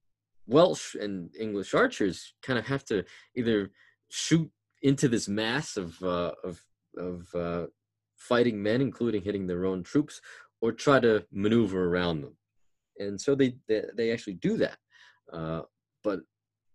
[0.47, 3.71] Welsh and English archers kind of have to either
[4.09, 4.51] shoot
[4.83, 6.61] into this mass of uh, of
[6.97, 7.67] of uh,
[8.17, 10.21] fighting men, including hitting their own troops,
[10.61, 12.37] or try to maneuver around them.
[12.99, 14.79] And so they they, they actually do that.
[15.33, 15.63] Uh,
[16.03, 16.21] but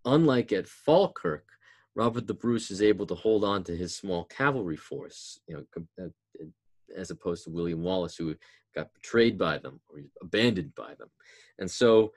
[0.05, 1.45] unlike at Falkirk,
[1.95, 5.83] Robert the Bruce is able to hold on to his small cavalry force, you know,
[6.01, 6.45] uh,
[6.95, 8.35] as opposed to William Wallace, who
[8.75, 11.09] got betrayed by them or abandoned by them.
[11.57, 12.13] And so,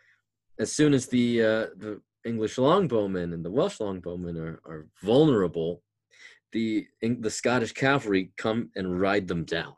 [0.58, 5.82] as soon as the uh, the English longbowmen and the Welsh longbowmen are, are vulnerable,
[6.52, 9.74] the the Scottish cavalry come and ride them down,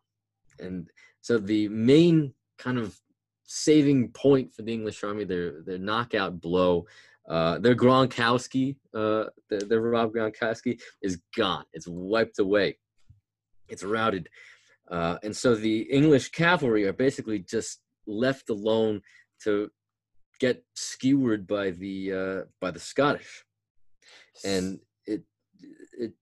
[0.59, 2.99] and so the main kind of
[3.47, 6.87] saving point for the English army, their their knockout blow,
[7.29, 11.65] uh, their Gronkowski, uh, their, their Rob Gronkowski is gone.
[11.73, 12.79] It's wiped away.
[13.69, 14.29] It's routed,
[14.91, 19.01] uh, and so the English cavalry are basically just left alone
[19.45, 19.71] to
[20.39, 23.45] get skewered by the uh, by the Scottish,
[24.45, 25.23] and it
[25.99, 26.13] it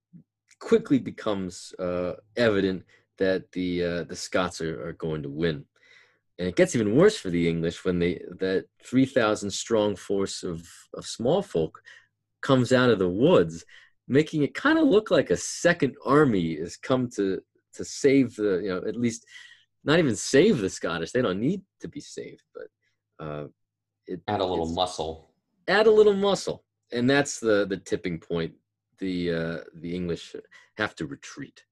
[0.59, 2.83] quickly becomes uh, evident
[3.17, 5.65] that the uh, the Scots are, are going to win,
[6.39, 10.43] and it gets even worse for the English when they that three thousand strong force
[10.43, 11.81] of of small folk
[12.41, 13.65] comes out of the woods,
[14.07, 17.41] making it kind of look like a second army has come to
[17.73, 19.25] to save the you know at least
[19.83, 21.11] not even save the Scottish.
[21.11, 23.47] They don't need to be saved, but uh,
[24.07, 25.31] it, add a little muscle.
[25.67, 28.53] Add a little muscle, and that's the the tipping point.
[28.99, 30.35] The uh, the English
[30.77, 31.63] have to retreat.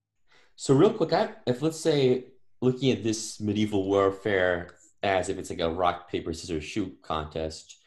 [0.55, 2.25] So real quick, I, if let's say
[2.61, 7.77] looking at this medieval warfare as if it's like a rock paper scissors shoot contest,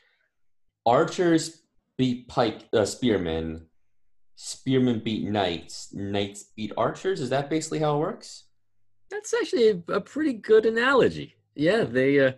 [0.84, 1.62] archers
[1.96, 3.66] beat pike uh, spearmen,
[4.34, 7.20] spearmen beat knights, knights beat archers.
[7.20, 8.44] Is that basically how it works?
[9.10, 11.36] That's actually a, a pretty good analogy.
[11.54, 12.32] Yeah, they uh,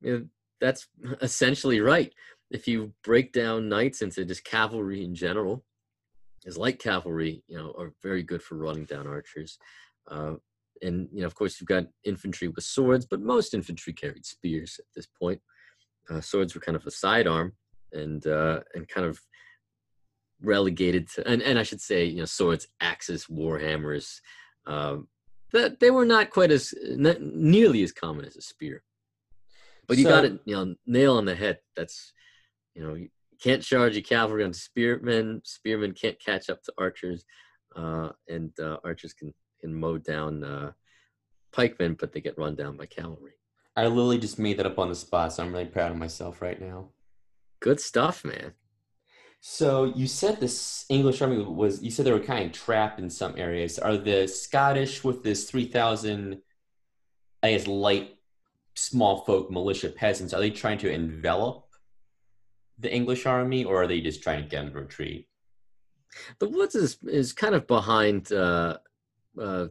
[0.00, 0.24] you know,
[0.60, 0.86] that's
[1.20, 2.12] essentially right.
[2.50, 5.64] If you break down knights into just cavalry in general,
[6.46, 9.58] as light cavalry, you know, are very good for running down archers.
[10.08, 10.34] Uh,
[10.82, 14.78] and you know, of course, you've got infantry with swords, but most infantry carried spears
[14.78, 15.40] at this point.
[16.10, 17.52] Uh, swords were kind of a sidearm,
[17.92, 19.20] and uh, and kind of
[20.42, 24.20] relegated to, and, and I should say, you know, swords, axes, war hammers.
[24.66, 25.08] Um,
[25.52, 28.82] that they were not quite as not nearly as common as a spear.
[29.86, 31.58] But you so, got it, you know, nail on the head.
[31.76, 32.12] That's,
[32.74, 33.08] you know, you
[33.42, 35.42] can't charge a cavalry on spearmen.
[35.44, 37.24] Spearmen can't catch up to archers,
[37.76, 40.72] uh, and uh, archers can can mow down uh,
[41.52, 43.32] pikemen, but they get run down by cavalry.
[43.76, 46.42] I literally just made that up on the spot, so I'm really proud of myself
[46.42, 46.90] right now.
[47.60, 48.52] Good stuff, man.
[49.40, 53.10] So you said this English army was you said they were kind of trapped in
[53.10, 53.78] some areas.
[53.78, 56.42] Are the Scottish with this three thousand
[57.42, 58.16] I guess light
[58.74, 61.66] small folk militia peasants, are they trying to envelop
[62.78, 65.28] the English army or are they just trying to get them to retreat?
[66.38, 68.78] The woods is is kind of behind uh,
[69.40, 69.66] uh,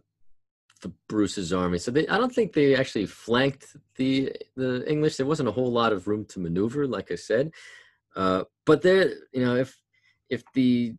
[0.81, 5.17] the Bruce's army, so they, I don't think they actually flanked the the English.
[5.17, 7.51] There wasn't a whole lot of room to maneuver, like I said.
[8.15, 9.79] Uh, but there, you know, if
[10.29, 10.95] if the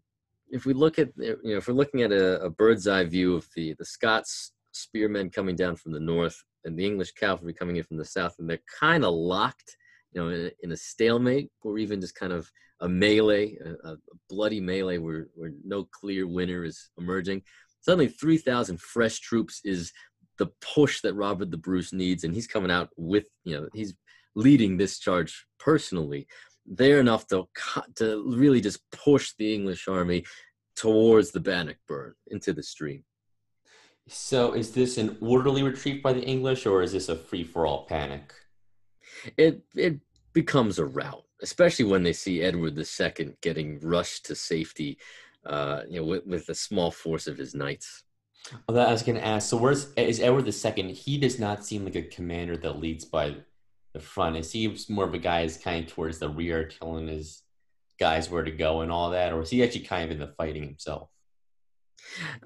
[0.50, 3.34] if we look at you know if we're looking at a, a, bird's eye view
[3.34, 7.76] of the the Scots spearmen coming down from the north and the English cavalry coming
[7.76, 9.76] in from the south, and they're kind of locked,
[10.12, 13.96] you know, in, in, a stalemate or even just kind of a melee, a, a
[14.28, 17.42] bloody melee where where no clear winner is emerging.
[17.82, 19.92] Suddenly, three thousand fresh troops is
[20.38, 23.94] the push that Robert the Bruce needs, and he's coming out with you know he's
[24.34, 26.26] leading this charge personally
[26.66, 27.48] they're enough to
[27.96, 30.24] to really just push the English army
[30.76, 33.04] towards the Bannockburn into the stream.
[34.08, 37.66] So, is this an orderly retreat by the English, or is this a free for
[37.66, 38.32] all panic?
[39.36, 40.00] It it
[40.32, 44.98] becomes a rout, especially when they see Edward II getting rushed to safety,
[45.46, 48.04] uh, you know, with, with a small force of his knights.
[48.66, 49.48] Well, that I was going to ask.
[49.48, 50.92] So, where's is Edward II?
[50.92, 53.36] He does not seem like a commander that leads by
[53.92, 54.36] the front?
[54.36, 57.42] Is he more of a guy is kind of towards the rear, telling his
[57.98, 60.34] guys where to go and all that, or is he actually kind of in the
[60.36, 61.08] fighting himself?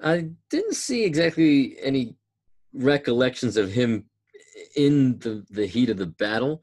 [0.03, 2.15] I didn't see exactly any
[2.73, 4.05] recollections of him
[4.75, 6.61] in the, the heat of the battle.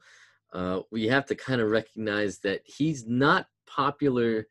[0.53, 4.47] Uh, we have to kind of recognize that he's not popular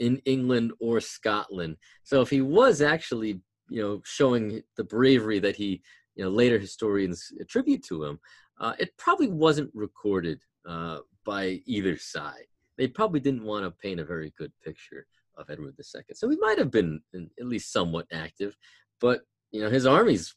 [0.00, 1.76] in England or Scotland.
[2.02, 5.82] So if he was actually, you know, showing the bravery that he,
[6.16, 8.18] you know, later historians attribute to him,
[8.58, 12.46] uh, it probably wasn't recorded uh, by either side.
[12.76, 16.02] They probably didn't want to paint a very good picture of Edward II.
[16.14, 18.56] So he might have been at least somewhat active,
[19.00, 19.20] but
[19.52, 20.34] you know his armies,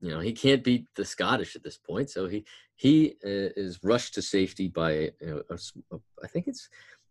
[0.00, 2.10] you know, he can't beat the Scottish at this point.
[2.10, 2.44] So he
[2.76, 5.54] he uh, is rushed to safety by you know, a,
[5.94, 6.68] a, I think it's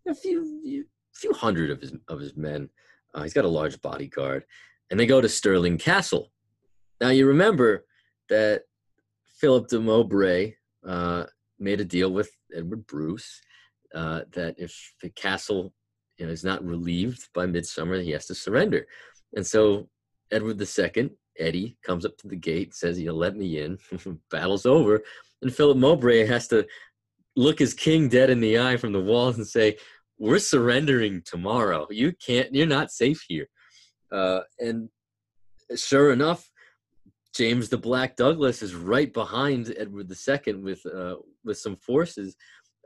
[0.08, 0.86] a few
[1.18, 2.70] few hundred of his of his men.
[3.14, 4.44] Uh, he's got a large bodyguard,
[4.90, 6.32] and they go to Stirling Castle.
[7.02, 7.86] Now you remember
[8.30, 8.64] that
[9.40, 10.54] Philip de Mowbray
[10.86, 11.26] uh,
[11.60, 13.42] made a deal with Edward Bruce
[13.94, 15.74] uh, that if the castle
[16.18, 18.88] you know, is not relieved by midsummer, he has to surrender.
[19.36, 19.90] And so
[20.32, 23.78] Edward II, Eddie, comes up to the gate, says, "You know, let me in."
[24.32, 25.02] Battle's over,
[25.42, 26.66] and Philip Mowbray has to
[27.36, 29.78] look his king dead in the eye from the walls and say,
[30.18, 31.88] "We're surrendering tomorrow.
[31.90, 32.54] You can't.
[32.54, 33.48] You're not safe here."
[34.12, 34.90] Uh, and
[35.76, 36.50] sure enough,
[37.36, 42.36] James the Black Douglas is right behind Edward II with uh, with some forces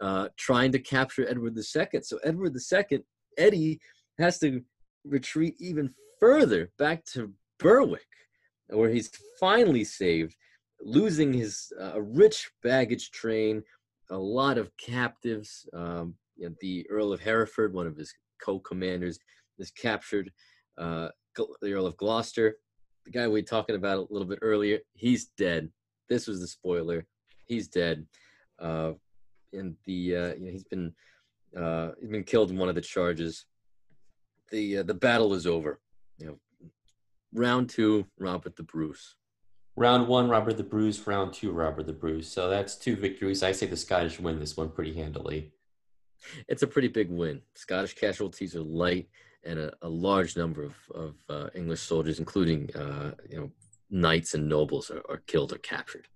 [0.01, 2.01] uh, trying to capture Edward II.
[2.01, 2.99] So Edward II,
[3.37, 3.79] Eddie,
[4.17, 4.61] has to
[5.05, 8.01] retreat even further back to Berwick,
[8.67, 9.09] where he's
[9.39, 10.35] finally saved,
[10.81, 13.63] losing his uh, rich baggage train,
[14.09, 15.67] a lot of captives.
[15.73, 18.13] Um, you know, the Earl of Hereford, one of his
[18.43, 19.19] co-commanders,
[19.59, 20.31] is captured.
[20.77, 22.57] Uh, the Earl of Gloucester,
[23.05, 25.69] the guy we were talking about a little bit earlier, he's dead.
[26.09, 27.05] This was the spoiler.
[27.45, 28.05] He's dead.
[28.59, 28.93] Uh,
[29.53, 30.93] and the uh, you know, he's been
[31.57, 33.45] uh, he's been killed in one of the charges.
[34.51, 35.79] The uh, the battle is over.
[36.17, 36.69] You know,
[37.33, 39.15] round two, Robert the Bruce.
[39.75, 41.05] Round one, Robert the Bruce.
[41.07, 42.27] Round two, Robert the Bruce.
[42.27, 43.43] So that's two victories.
[43.43, 45.51] I say the Scottish win this one pretty handily.
[46.47, 47.41] It's a pretty big win.
[47.55, 49.09] Scottish casualties are light
[49.43, 53.51] and a, a large number of, of uh, English soldiers, including uh, you know
[53.89, 56.07] knights and nobles, are, are, killed or captured.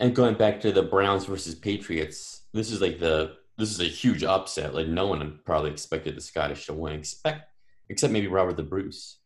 [0.00, 3.84] And going back to the Browns versus Patriots, this is like the this is a
[3.84, 4.74] huge upset.
[4.74, 7.50] Like no one probably expected the Scottish to win, expect
[7.88, 9.18] except maybe Robert the Bruce.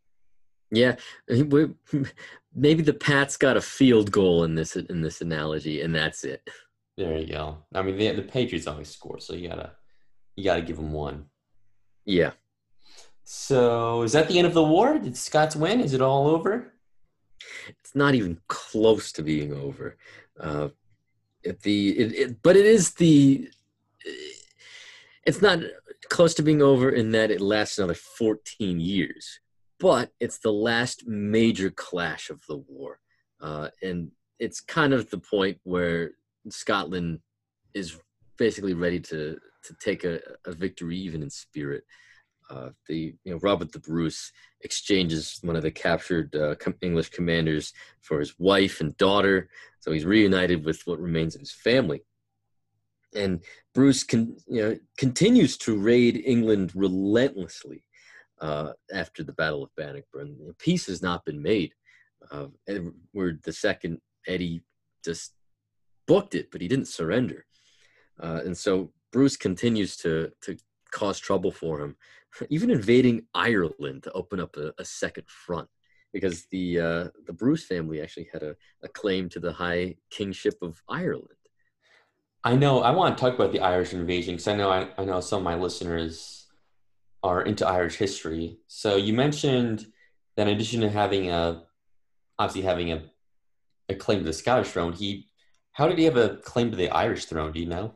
[0.71, 0.97] Yeah,
[1.29, 6.49] maybe the Pats got a field goal in this in this analogy, and that's it.
[6.97, 7.59] There you go.
[7.75, 9.73] I mean, the, the Patriots always score, so you gotta
[10.39, 11.27] you gotta give them one.
[12.05, 12.33] Yeah,
[13.31, 14.99] so is that the end of the war?
[14.99, 15.81] Did Scots win?
[15.81, 16.73] Is it all over?
[17.69, 19.99] It's not even close to being over.
[20.41, 20.69] Uh,
[21.63, 23.51] the it, it, but it is the
[25.27, 25.59] it's not
[26.09, 29.41] close to being over in that it lasts another 14 years
[29.79, 32.99] but it's the last major clash of the war
[33.41, 36.13] uh, and it's kind of the point where
[36.51, 37.21] scotland
[37.75, 37.99] is
[38.37, 41.85] basically ready to to take a, a victory even in spirit
[42.51, 47.73] uh, the you know Robert the Bruce exchanges one of the captured uh, English commanders
[48.01, 49.49] for his wife and daughter,
[49.81, 52.03] so he's reunited with what remains of his family.
[53.15, 53.43] And
[53.75, 57.85] Bruce con- you know continues to raid England relentlessly
[58.41, 60.37] uh, after the Battle of Bannockburn.
[60.59, 61.75] Peace has not been made.
[62.31, 64.63] Uh, Edward the second Eddie
[65.05, 65.35] just
[66.07, 67.45] booked it, but he didn't surrender.
[68.21, 70.57] Uh, and so Bruce continues to to
[70.91, 71.97] cause trouble for him
[72.49, 75.69] even invading Ireland to open up a, a second front
[76.13, 80.55] because the uh, the Bruce family actually had a, a claim to the high kingship
[80.63, 81.29] of Ireland.
[82.45, 82.81] I know.
[82.81, 85.39] I want to talk about the Irish invasion because I know I, I know some
[85.39, 86.47] of my listeners
[87.23, 88.59] are into Irish history.
[88.69, 89.87] So you mentioned
[90.37, 91.65] that in addition to having a
[92.39, 93.03] obviously having a,
[93.89, 95.27] a claim to the Scottish throne, he
[95.73, 97.53] how did he have a claim to the Irish throne?
[97.53, 97.95] Do you know?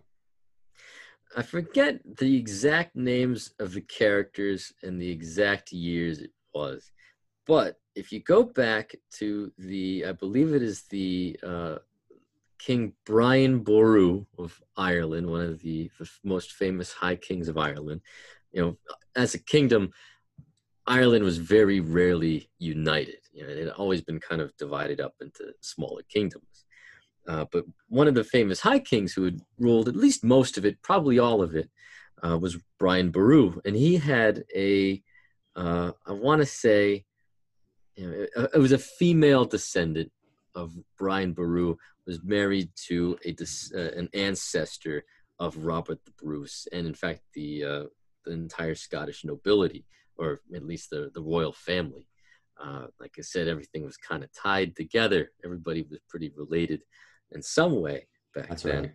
[1.36, 6.90] I forget the exact names of the characters and the exact years it was,
[7.46, 11.76] but if you go back to the, I believe it is the uh,
[12.58, 18.02] King Brian Boru of Ireland, one of the, the most famous high kings of Ireland.
[18.52, 18.78] You know,
[19.16, 19.90] as a kingdom,
[20.86, 23.18] Ireland was very rarely united.
[23.32, 26.44] You know, it had always been kind of divided up into smaller kingdoms.
[27.28, 30.64] Uh, but one of the famous high kings who had ruled at least most of
[30.64, 31.70] it, probably all of it,
[32.24, 35.02] uh, was Brian Boru, and he had a,
[35.56, 37.04] uh, I want to say,
[37.96, 40.10] you know, it, it, was a female descendant
[40.54, 45.04] of Brian Boru, was married to a uh, an ancestor
[45.38, 47.84] of Robert the Bruce, and in fact the uh,
[48.24, 49.84] the entire Scottish nobility,
[50.16, 52.06] or at least the the royal family.
[52.62, 55.32] Uh, like I said, everything was kind of tied together.
[55.44, 56.82] Everybody was pretty related
[57.34, 58.92] in some way back That's then.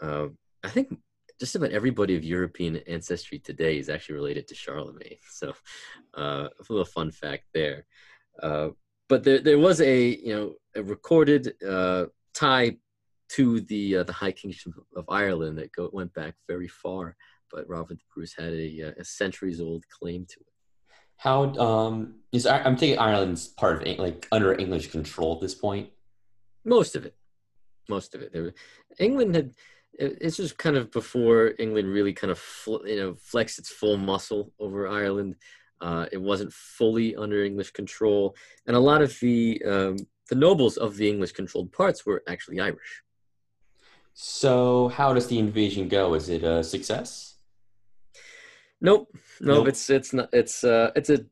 [0.00, 0.08] Right.
[0.08, 0.28] Uh,
[0.64, 0.98] I think
[1.40, 5.16] just about everybody of European ancestry today is actually related to Charlemagne.
[5.30, 5.54] So,
[6.16, 7.84] uh, a little fun fact there.
[8.42, 8.68] Uh,
[9.08, 12.76] but there, there was a you know a recorded uh, tie
[13.30, 17.16] to the uh, the High Kingship of Ireland that go, went back very far.
[17.50, 20.54] But Robert the Bruce had a, uh, a centuries old claim to it.
[21.16, 25.90] How um, is I'm thinking Ireland's part of like under English control at this point.
[26.64, 27.16] Most of it
[27.88, 28.54] most of it.
[28.98, 29.52] England had
[29.94, 32.42] it's just kind of before England really kind of
[32.86, 35.36] you know flexed its full muscle over Ireland.
[35.80, 39.96] Uh, it wasn't fully under English control, and a lot of the um,
[40.28, 43.02] the nobles of the English controlled parts were actually Irish.
[44.14, 46.14] So, how does the invasion go?
[46.14, 47.36] Is it a success?
[48.80, 49.08] Nope,
[49.40, 49.58] nope.
[49.58, 49.68] nope.
[49.68, 50.28] It's it's not.
[50.32, 51.24] It's uh, it's a.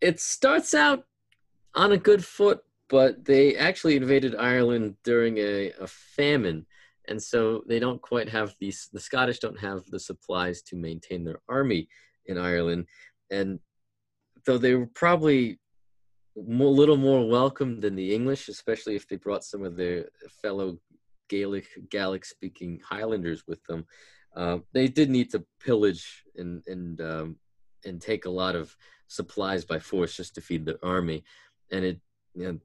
[0.00, 1.04] It starts out
[1.74, 6.66] on a good foot, but they actually invaded Ireland during a, a famine,
[7.06, 8.88] and so they don't quite have these.
[8.92, 11.88] The Scottish don't have the supplies to maintain their army
[12.26, 12.86] in Ireland,
[13.30, 13.60] and
[14.46, 15.58] though they were probably
[16.36, 20.06] a little more welcome than the English, especially if they brought some of their
[20.42, 20.78] fellow
[21.28, 23.84] Gaelic, Gaelic speaking Highlanders with them.
[24.36, 27.36] Uh, they did need to pillage and and um,
[27.84, 28.74] and take a lot of
[29.08, 31.24] supplies by force just to feed the army,
[31.70, 32.00] and it
[32.34, 32.58] you know,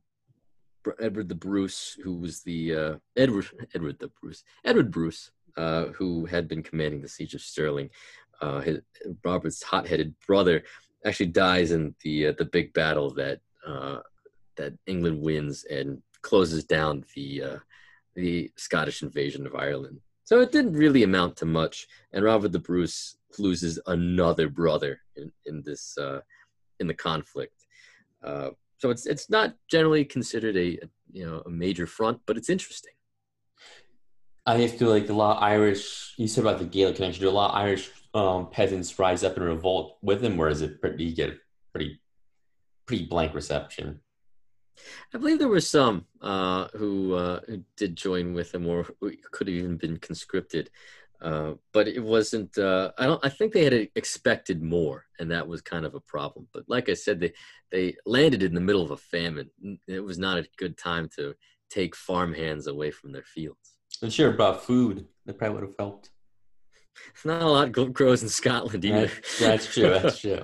[0.99, 6.25] Edward the Bruce, who was the uh, Edward Edward the Bruce Edward Bruce, uh, who
[6.25, 7.89] had been commanding the siege of Stirling,
[8.41, 8.79] uh, his,
[9.23, 10.63] Robert's hot-headed brother,
[11.05, 13.99] actually dies in the uh, the big battle that uh,
[14.55, 17.57] that England wins and closes down the uh,
[18.15, 19.99] the Scottish invasion of Ireland.
[20.25, 25.31] So it didn't really amount to much, and Robert the Bruce loses another brother in,
[25.45, 25.97] in this
[26.79, 27.65] in the conflict.
[28.83, 32.49] So it's it's not generally considered a, a you know a major front, but it's
[32.49, 32.91] interesting.
[34.45, 36.13] I feel like a lot of Irish.
[36.17, 37.21] You said about the Gaelic connection.
[37.23, 40.61] Do a lot of Irish um, peasants rise up and revolt with him, or is
[40.61, 41.33] it pretty you get
[41.71, 42.01] pretty
[42.85, 44.01] pretty blank reception?
[45.13, 48.85] I believe there were some uh, who, uh, who did join with him, or
[49.31, 50.69] could have even been conscripted.
[51.23, 52.57] Uh, but it wasn't.
[52.57, 53.25] Uh, I don't.
[53.25, 56.47] I think they had expected more, and that was kind of a problem.
[56.53, 57.31] But like I said, they
[57.71, 59.49] they landed in the middle of a famine.
[59.87, 61.33] It was not a good time to
[61.69, 63.77] take farm hands away from their fields.
[64.01, 65.07] I'm sure about food.
[65.25, 66.09] That probably would have helped.
[67.23, 69.07] Not a lot grows in Scotland either.
[69.07, 69.89] That's, that's true.
[69.89, 70.43] That's true.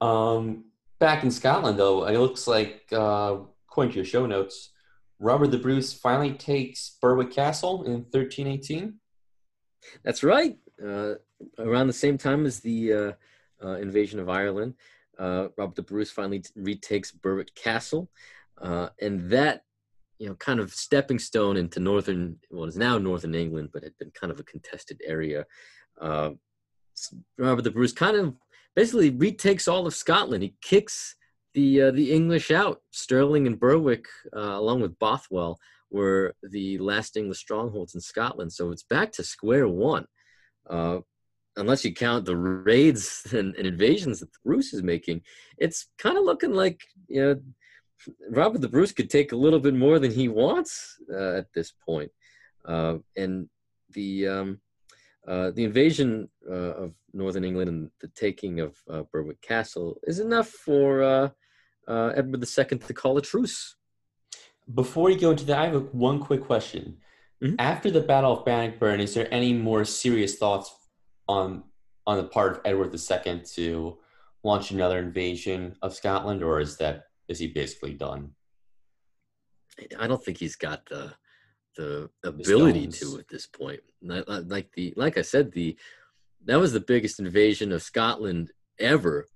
[0.00, 0.66] Um,
[1.00, 3.38] back in Scotland, though, it looks like, uh,
[3.68, 4.70] according to your show notes,
[5.18, 8.94] Robert the Bruce finally takes Berwick Castle in 1318.
[10.04, 10.56] That's right.
[10.82, 11.14] Uh,
[11.58, 13.12] around the same time as the uh,
[13.64, 14.74] uh, invasion of Ireland,
[15.18, 18.10] uh, Robert the Bruce finally retakes Berwick Castle,
[18.60, 19.64] uh, and that
[20.18, 23.96] you know kind of stepping stone into northern what is now northern England, but had
[23.98, 25.46] been kind of a contested area.
[26.00, 26.30] Uh,
[27.38, 28.34] Robert the Bruce kind of
[28.74, 30.42] basically retakes all of Scotland.
[30.42, 31.16] He kicks
[31.54, 32.82] the the English out.
[32.90, 35.58] Stirling and Berwick, along with Bothwell,
[35.92, 38.52] were the last English strongholds in Scotland.
[38.52, 40.06] So it's back to square one.
[40.68, 41.00] Uh,
[41.56, 45.20] unless you count the raids and, and, invasions that the Bruce is making,
[45.58, 47.40] it's kind of looking like you know
[48.30, 51.72] Robert the Bruce could take a little bit more than he wants uh, at this
[51.84, 52.10] point.
[52.64, 53.48] Uh, and
[53.90, 54.60] the um,
[55.28, 60.18] uh, the invasion uh, of northern England and the taking of uh, Berwick Castle is
[60.18, 61.32] enough for
[61.88, 63.76] Edward II to call a truce
[64.72, 66.98] before you go into that, I have one quick question.
[67.42, 67.56] Mm-hmm.
[67.58, 70.74] After the Battle of Bannockburn, is there any more serious thoughts
[71.28, 71.64] on
[72.06, 73.98] on the part of Edward II to
[74.42, 78.30] launch another invasion of Scotland, or is that is he basically done?
[79.98, 81.14] I don't think he's got the
[81.76, 83.80] the ability the to at this point.
[84.02, 85.76] Like the like I said, the
[86.44, 89.26] that was the biggest invasion of Scotland ever,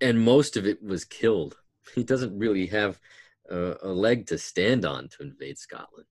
[0.00, 1.56] and most of it was killed.
[1.94, 2.98] He doesn't really have
[3.50, 6.06] a, a leg to stand on to invade Scotland.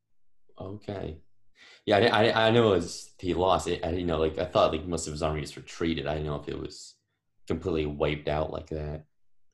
[0.60, 1.18] Okay.
[1.86, 3.84] Yeah, I, I, I know it was, he lost it.
[3.84, 6.08] I didn't know, like, I thought like most of his armies retreated.
[6.08, 6.96] I didn't know if it was
[7.48, 9.04] completely wiped out like that.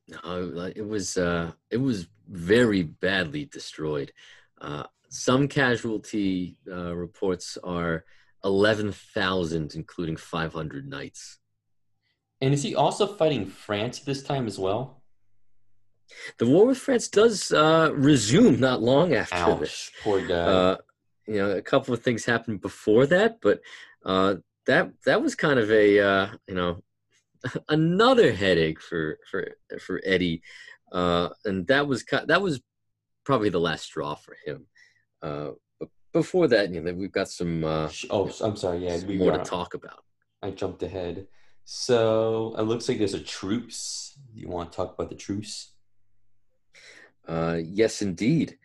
[0.08, 4.12] No, it was, uh, it was very badly destroyed.
[4.60, 8.06] Uh, some casualty uh, reports are
[8.44, 11.38] 11,000, including 500 knights.
[12.40, 15.01] And is he also fighting France this time as well?
[16.38, 19.92] The war with France does uh, resume not long after Ouch, this.
[20.04, 20.36] Poor guy.
[20.36, 20.78] Uh,
[21.28, 23.62] you know, a couple of things happened before that, but
[24.06, 24.36] uh,
[24.66, 26.82] that that was kind of a uh, you know
[27.70, 30.42] another headache for for for Eddie,
[30.92, 32.62] uh, and that was that was
[33.24, 34.66] probably the last straw for him.
[35.22, 37.64] Uh, but before that, you know, we've got some.
[37.64, 38.86] Uh, oh, I'm sorry.
[38.86, 40.04] Yeah, we more to talk about.
[40.42, 41.28] I jumped ahead.
[41.64, 44.18] So it looks like there's a truce.
[44.34, 45.74] You want to talk about the truce?
[47.28, 48.58] Uh, yes, indeed.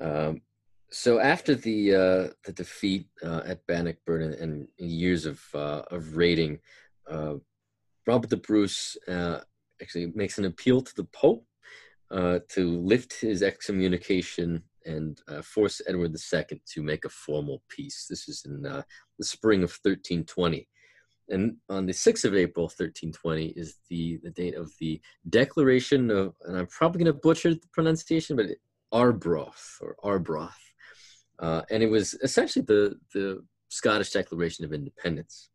[0.00, 0.42] Um,
[0.90, 6.16] so after the uh, the defeat uh, at Bannockburn and, and, years of uh, of
[6.16, 6.60] raiding,
[7.10, 7.34] uh,
[8.06, 9.40] Robert the Bruce uh,
[9.82, 11.44] actually makes an appeal to the Pope
[12.10, 18.06] to lift his excommunication and force Edward II to make a formal peace.
[18.08, 18.84] This is in the
[19.20, 20.66] spring of 1320.
[21.30, 26.34] And on the 6th of April, 1320, is the, the date of the declaration of,
[26.44, 28.46] and I'm probably going to butcher the pronunciation, but
[28.92, 30.58] Arbroath or Arbroath.
[31.38, 35.50] Uh, and it was essentially the, the Scottish Declaration of Independence.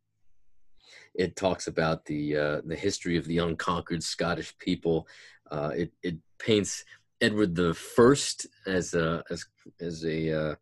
[1.16, 5.08] It talks about the, uh, the history of the unconquered Scottish people.
[5.52, 6.84] Uh, it, it paints
[7.22, 9.46] Edward the First as a, as,
[9.82, 10.56] as a, uh,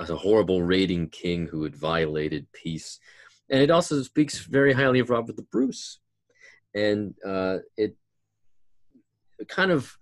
[0.00, 2.98] as a horrible raiding king who had violated peace
[3.50, 5.98] and it also speaks very highly of Robert the Bruce,
[6.74, 7.96] and uh, it
[9.48, 9.96] kind of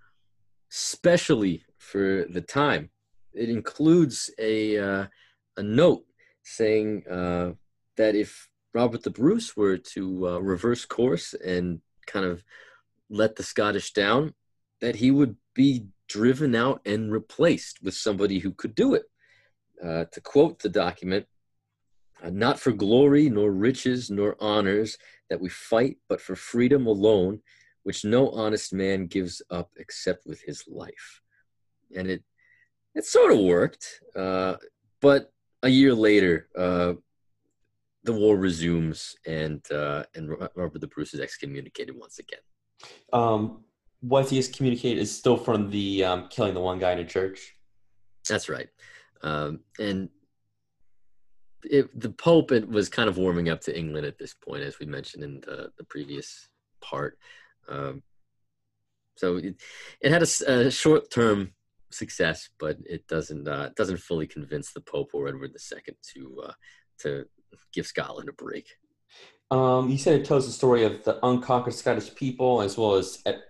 [0.68, 2.90] specially for the time.
[3.34, 5.06] It includes a uh,
[5.56, 6.04] a note
[6.42, 7.52] saying uh,
[7.96, 12.42] that if Robert the Bruce were to uh, reverse course and kind of
[13.10, 14.34] let the Scottish down,
[14.80, 19.04] that he would be driven out and replaced with somebody who could do it.
[19.82, 21.26] Uh, to quote the document,
[22.30, 24.98] not for glory, nor riches, nor honors
[25.30, 27.40] that we fight, but for freedom alone,
[27.82, 31.20] which no honest man gives up except with his life.
[31.96, 32.22] And it
[32.94, 34.56] it sort of worked, uh,
[35.00, 36.94] but a year later, uh,
[38.04, 42.40] the war resumes, and uh, and Robert the Bruce is excommunicated once again.
[43.12, 43.64] Um,
[44.02, 44.98] was he excommunicated?
[45.00, 47.56] Is still from the um, killing the one guy in a church.
[48.28, 48.68] That's right,
[49.22, 50.08] um, and
[51.64, 54.78] it, the Pope it was kind of warming up to England at this point, as
[54.78, 56.48] we mentioned in the, the previous
[56.80, 57.18] part.
[57.68, 58.02] Um,
[59.16, 59.56] so it,
[60.00, 61.52] it had a, a short term
[61.90, 66.52] success, but it doesn't uh, doesn't fully convince the Pope or Edward II to uh,
[67.00, 67.26] to
[67.72, 68.68] give Scotland a break.
[69.50, 73.20] Um, you said it tells the story of the unconquered Scottish people, as well as
[73.26, 73.42] at,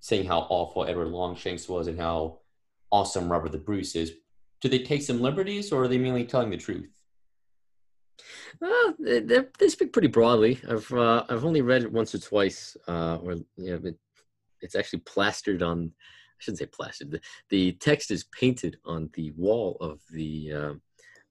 [0.00, 2.40] saying how awful Edward Longshanks was and how
[2.90, 4.12] awesome Robert the Bruce is.
[4.60, 6.90] Do they take some liberties, or are they mainly telling the truth?
[8.60, 10.60] Uh, they, they speak pretty broadly.
[10.68, 13.96] I've uh, I've only read it once or twice, uh, or you know, it,
[14.60, 15.92] it's actually plastered on.
[15.94, 17.10] I shouldn't say plastered.
[17.10, 20.82] The, the text is painted on the wall of the um,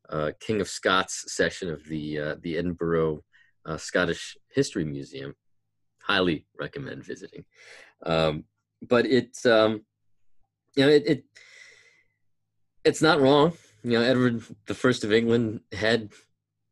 [0.10, 3.24] uh, King of Scots section of the uh, the Edinburgh
[3.66, 5.36] uh, Scottish History Museum.
[6.02, 7.44] Highly recommend visiting.
[8.06, 8.46] Um,
[8.88, 9.86] but it's um,
[10.76, 11.24] you know it, it
[12.84, 13.54] it's not wrong.
[13.84, 16.12] You know, Edward the First of England had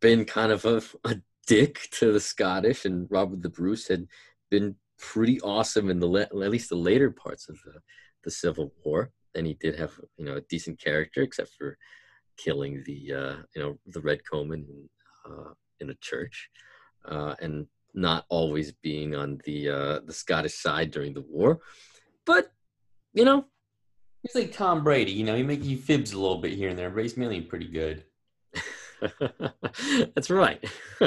[0.05, 1.15] been kind of a, a
[1.47, 4.05] dick to the Scottish, and Robert the Bruce had
[4.51, 7.79] been pretty awesome in the at least the later parts of the,
[8.23, 9.09] the Civil War.
[9.33, 11.75] And he did have you know a decent character, except for
[12.37, 14.65] killing the uh, you know the Red Comyn
[15.27, 16.51] uh, in a church,
[17.05, 21.61] uh, and not always being on the uh, the Scottish side during the war.
[22.27, 22.53] But
[23.15, 23.45] you know,
[24.21, 25.13] he's like Tom Brady.
[25.13, 27.41] You know, he make he fibs a little bit here and there, but he's mainly
[27.41, 28.03] pretty good.
[30.15, 30.63] That's right.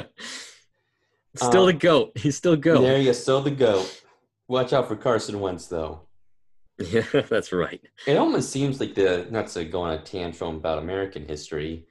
[1.35, 2.13] still um, the goat.
[2.17, 2.83] He's still goat.
[2.83, 3.13] There you go.
[3.13, 4.03] Still the goat.
[4.49, 6.09] Watch out for Carson Wentz, though.
[6.79, 7.81] Yeah, that's right.
[8.07, 11.87] It almost seems like the not to go on a tantrum about American history,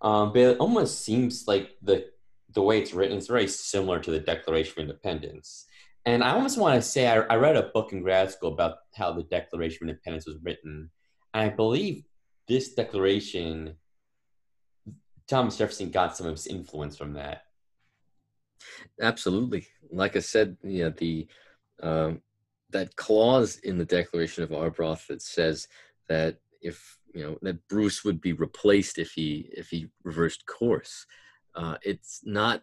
[0.00, 2.06] um, but it almost seems like the
[2.54, 5.66] the way it's written is very similar to the Declaration of Independence.
[6.06, 8.78] And I almost want to say I, I read a book in grad school about
[8.94, 10.90] how the Declaration of Independence was written,
[11.34, 12.04] and I believe
[12.48, 13.76] this declaration
[15.30, 17.44] Thomas Jefferson got some of his influence from that.
[19.00, 19.68] Absolutely.
[19.90, 21.28] Like I said, know, the
[21.80, 22.20] um,
[22.70, 25.68] that clause in the Declaration of Arbroath that says
[26.08, 31.06] that if you know that Bruce would be replaced if he if he reversed course,
[31.54, 32.62] uh, it's not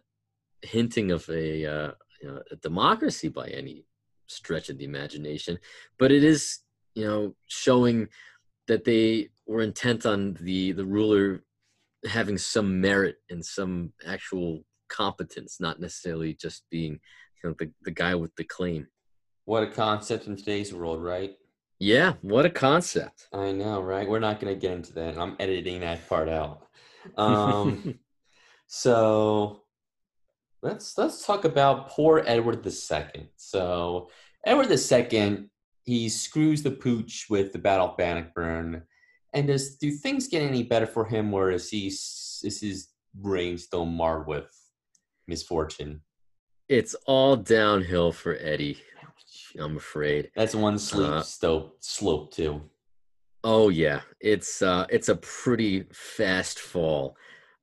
[0.60, 3.86] hinting of a, uh, you know, a democracy by any
[4.26, 5.58] stretch of the imagination,
[5.98, 6.58] but it is
[6.94, 8.08] you know showing
[8.66, 11.42] that they were intent on the the ruler
[12.06, 17.00] having some merit and some actual competence, not necessarily just being
[17.42, 18.86] you know the, the guy with the claim.
[19.44, 21.36] What a concept in today's world, right?
[21.78, 23.28] Yeah, what a concept.
[23.32, 24.08] I know, right?
[24.08, 25.16] We're not going to get into that.
[25.16, 26.64] I'm editing that part out.
[27.16, 28.00] Um,
[28.66, 29.62] so
[30.60, 33.30] let's let's talk about poor Edward II.
[33.36, 34.10] So
[34.44, 35.48] Edward II,
[35.84, 38.82] he screws the pooch with the Battle of Bannockburn
[39.38, 42.88] and does do things get any better for him, or is he is his
[43.20, 44.50] reign still marred with
[45.26, 46.02] misfortune?
[46.68, 48.78] It's all downhill for Eddie.
[49.58, 50.30] I'm afraid.
[50.34, 52.62] That's one slope uh, slope slope too.
[53.44, 57.16] Oh yeah, it's uh, it's a pretty fast fall.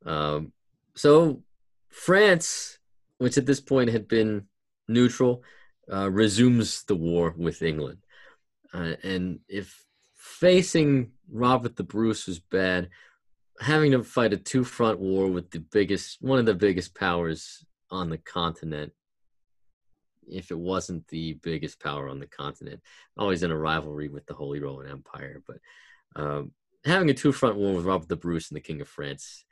[0.05, 0.53] Um,
[0.95, 1.43] so
[1.89, 2.79] France,
[3.17, 4.45] which at this point had been
[4.87, 5.43] neutral,
[5.91, 7.99] uh, resumes the war with England,
[8.73, 9.84] uh, and if
[10.39, 12.89] facing Robert the Bruce was bad.
[13.61, 17.65] Having to fight a two front war with the biggest, one of the biggest powers
[17.89, 18.91] on the continent,
[20.27, 22.81] if it wasn't the biggest power on the continent,
[23.17, 25.41] always in a rivalry with the Holy Roman Empire.
[25.47, 25.57] But
[26.15, 26.51] um,
[26.83, 29.45] having a two front war with Robert the Bruce and the King of France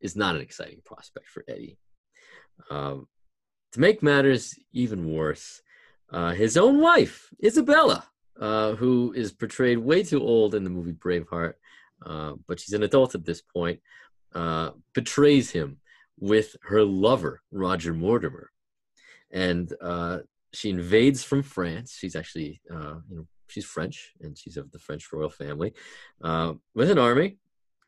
[0.00, 1.76] is not an exciting prospect for Eddie.
[2.70, 3.08] Um,
[3.72, 5.60] to make matters even worse,
[6.10, 8.08] uh, his own wife, Isabella,
[8.40, 11.54] uh, who is portrayed way too old in the movie Braveheart,
[12.04, 13.80] uh, but she's an adult at this point,
[14.34, 15.78] uh, betrays him
[16.18, 18.50] with her lover, Roger Mortimer.
[19.30, 20.18] And uh,
[20.52, 21.96] she invades from France.
[21.98, 25.74] She's actually, uh, you know, she's French and she's of the French royal family,
[26.74, 27.36] with an army.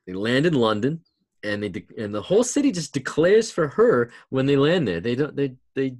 [0.07, 1.01] They land in London,
[1.43, 5.01] and they de- and the whole city just declares for her when they land there.
[5.01, 5.97] They don't they they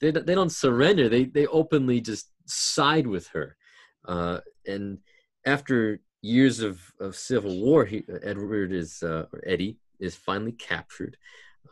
[0.00, 1.08] they, they don't surrender.
[1.08, 3.56] They they openly just side with her,
[4.06, 4.98] uh, and
[5.46, 11.16] after years of, of civil war, he, Edward is uh, or Eddie is finally captured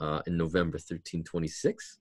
[0.00, 1.98] uh, in November 1326,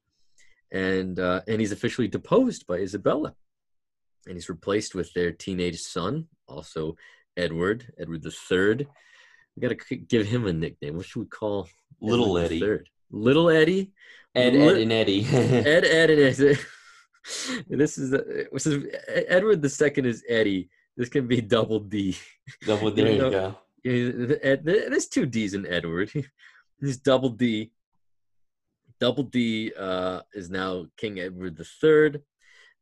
[0.71, 3.36] and uh, and he's officially deposed by Isabella,
[4.25, 6.95] and he's replaced with their teenage son, also
[7.36, 8.88] Edward, Edward Third.
[9.55, 10.97] We got to give him a nickname.
[10.97, 11.67] What should we call
[12.01, 12.59] Little Edward Eddie.
[12.59, 12.89] Third?
[13.11, 13.91] Little Eddie.
[14.36, 15.25] Ed, Ed, and Eddie.
[15.32, 16.59] Ed, Ed, and Ed.
[17.69, 20.69] this is the, this is Edward the Second is Eddie.
[20.95, 22.17] This can be double D.
[22.65, 23.55] Double, there You you know, go.
[23.84, 26.11] Yeah, there's two D's in Edward.
[26.82, 27.71] He's double D.
[28.99, 32.23] Double D uh, is now King Edward the Third,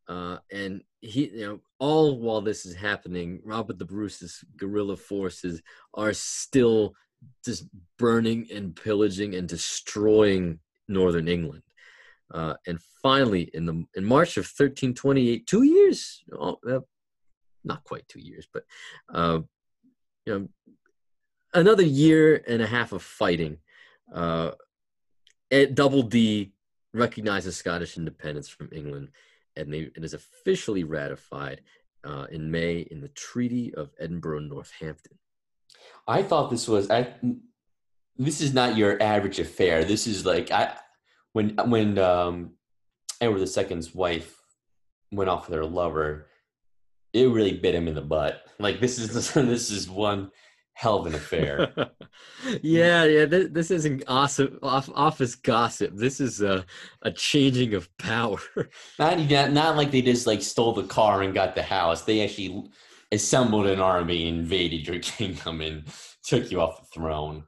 [0.08, 5.62] uh, and he, you know, all while this is happening, Robert the Bruce's guerrilla forces
[5.94, 6.96] are still
[7.44, 7.66] just
[7.98, 11.64] burning and pillaging and destroying northern England.
[12.34, 16.80] Uh, and finally, in the in March of 1328, two years, oh, uh,
[17.64, 18.64] not quite two years, but
[19.14, 19.40] uh,
[20.26, 20.48] you know,
[21.54, 23.58] another year and a half of fighting.
[24.14, 24.52] Uh,
[25.74, 26.52] Double D
[26.94, 29.10] recognizes Scottish independence from England,
[29.56, 31.62] and they, it is officially ratified
[32.04, 35.18] uh, in May in the Treaty of Edinburgh Northampton.
[36.08, 37.14] I thought this was I.
[38.18, 39.84] This is not your average affair.
[39.84, 40.78] This is like I
[41.36, 42.52] when when um,
[43.20, 44.42] Edward II's wife
[45.12, 46.28] went off with her lover.
[47.14, 48.42] It really bit him in the butt.
[48.58, 50.32] Like this is this is one
[50.76, 51.74] hell of an affair.
[52.62, 53.26] yeah, yeah.
[53.26, 55.92] This, this isn't awesome off, office gossip.
[55.94, 56.66] This is a,
[57.02, 58.40] a changing of power.
[59.00, 62.04] not even not like they just like stole the car and got the house.
[62.04, 62.70] They actually
[63.12, 65.84] assembled an army, invaded your kingdom, and
[66.24, 67.44] took you off the throne.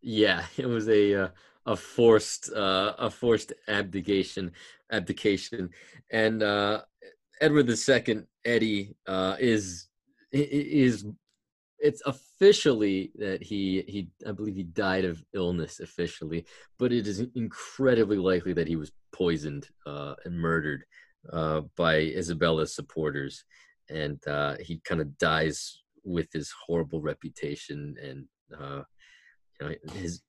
[0.00, 1.28] yeah, it was a uh,
[1.66, 4.52] a forced uh, a forced abdication
[4.90, 5.70] abdication,
[6.10, 6.82] and uh,
[7.40, 9.88] Edward II, Eddie, uh, is
[10.32, 11.06] is
[11.78, 16.46] it's officially that he he I believe he died of illness officially,
[16.78, 20.84] but it is incredibly likely that he was poisoned uh, and murdered
[21.32, 23.44] uh, by Isabella's supporters,
[23.90, 28.26] and uh, he kind of dies with his horrible reputation and
[28.58, 28.82] uh,
[29.60, 30.22] you know his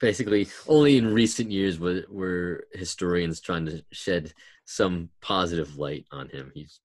[0.00, 4.32] basically only in recent years were, were historians trying to shed
[4.64, 6.50] some positive light on him.
[6.54, 6.80] He's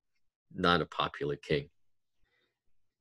[0.53, 1.69] not a popular king.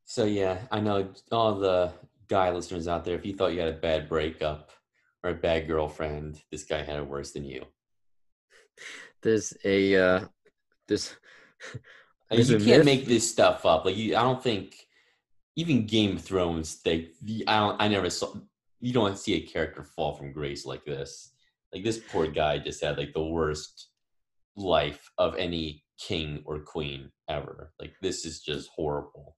[0.05, 1.93] So yeah, I know all the
[2.29, 3.17] guy listeners out there.
[3.17, 4.71] If you thought you had a bad breakup
[5.23, 7.65] or a bad girlfriend, this guy had it worse than you.
[9.23, 10.21] There's a uh,
[10.89, 11.15] this.
[12.31, 13.85] Like, you can't myth- make this stuff up.
[13.85, 14.77] Like you, I don't think
[15.57, 16.81] even Game of Thrones.
[16.83, 17.83] They, the- I don't.
[17.83, 18.35] I never saw.
[18.81, 21.33] You don't see a character fall from grace like this.
[21.73, 23.89] Like this poor guy just had like the worst
[24.57, 27.73] life of any king or queen ever.
[27.79, 29.37] Like this is just horrible.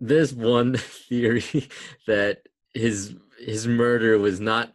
[0.00, 1.68] There's one theory
[2.06, 2.42] that
[2.74, 4.72] his his murder was not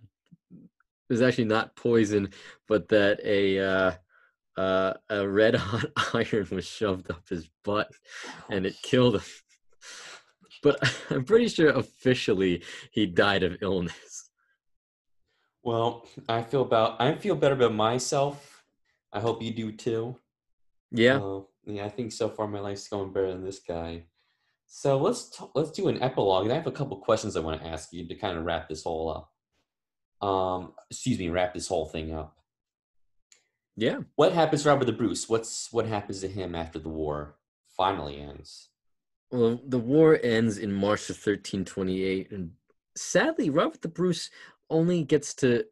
[1.09, 2.29] was actually not poison,
[2.67, 3.91] but that a uh,
[4.57, 7.91] uh, a red hot iron was shoved up his butt
[8.49, 9.23] and it killed him.
[10.63, 10.79] But
[11.11, 14.29] I'm pretty sure officially he died of illness.
[15.61, 16.99] Well, I feel about.
[16.99, 18.63] I feel better about myself.
[19.11, 20.17] I hope you do too.
[20.91, 21.17] Yeah.
[21.17, 24.03] Uh, yeah, I think so far my life's going better than this guy.
[24.65, 26.45] So let's t- let's do an epilogue.
[26.45, 28.67] And I have a couple questions I want to ask you to kind of wrap
[28.67, 29.09] this whole
[30.21, 30.27] up.
[30.27, 32.37] Um, excuse me, wrap this whole thing up.
[33.75, 33.99] Yeah.
[34.15, 35.29] What happens to Robert the Bruce?
[35.29, 37.35] What's what happens to him after the war
[37.77, 38.69] finally ends?
[39.33, 42.51] Well, the war ends in March of 1328, and
[42.95, 44.29] sadly, Robert the Bruce
[44.69, 45.65] only gets to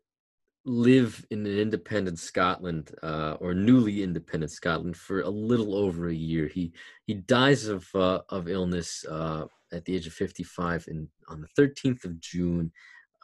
[0.66, 6.14] live in an independent Scotland uh, or newly independent Scotland for a little over a
[6.14, 6.48] year.
[6.48, 6.74] He
[7.06, 11.62] he dies of uh, of illness uh, at the age of 55 in on the
[11.62, 12.72] 13th of June,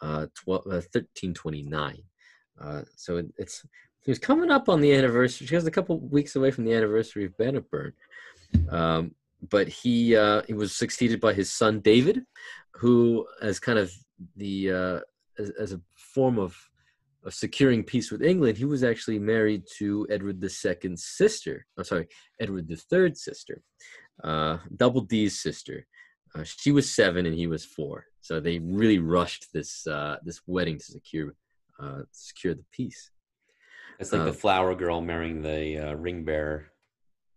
[0.03, 2.03] uh, 12, uh, 1329.
[2.61, 3.65] Uh, so it, it's
[4.01, 5.47] he was coming up on the anniversary.
[5.47, 7.93] He was a couple weeks away from the anniversary of Bannockburn.
[8.69, 9.15] Um,
[9.49, 12.23] but he uh, he was succeeded by his son David,
[12.73, 13.91] who as kind of
[14.35, 14.99] the uh,
[15.37, 16.55] as, as a form of
[17.25, 21.65] of securing peace with England, he was actually married to Edward II's sister.
[21.77, 22.07] I'm sorry,
[22.39, 23.61] Edward III's sister,
[24.23, 25.85] uh, Double D's sister.
[26.33, 30.41] Uh, she was seven and he was four, so they really rushed this uh, this
[30.47, 31.33] wedding to secure
[31.79, 33.11] uh, secure the peace.
[33.99, 36.67] It's like the flower girl marrying the uh, ring bearer.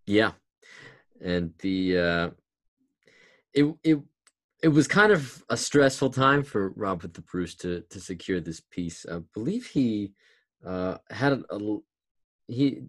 [0.06, 0.32] Yeah.
[1.22, 2.30] And the uh,
[3.52, 3.98] it it
[4.62, 8.60] it was kind of a stressful time for Robert the Bruce to to secure this
[8.60, 9.06] peace.
[9.10, 10.12] I believe he
[10.64, 11.78] uh, had a, a
[12.48, 12.82] he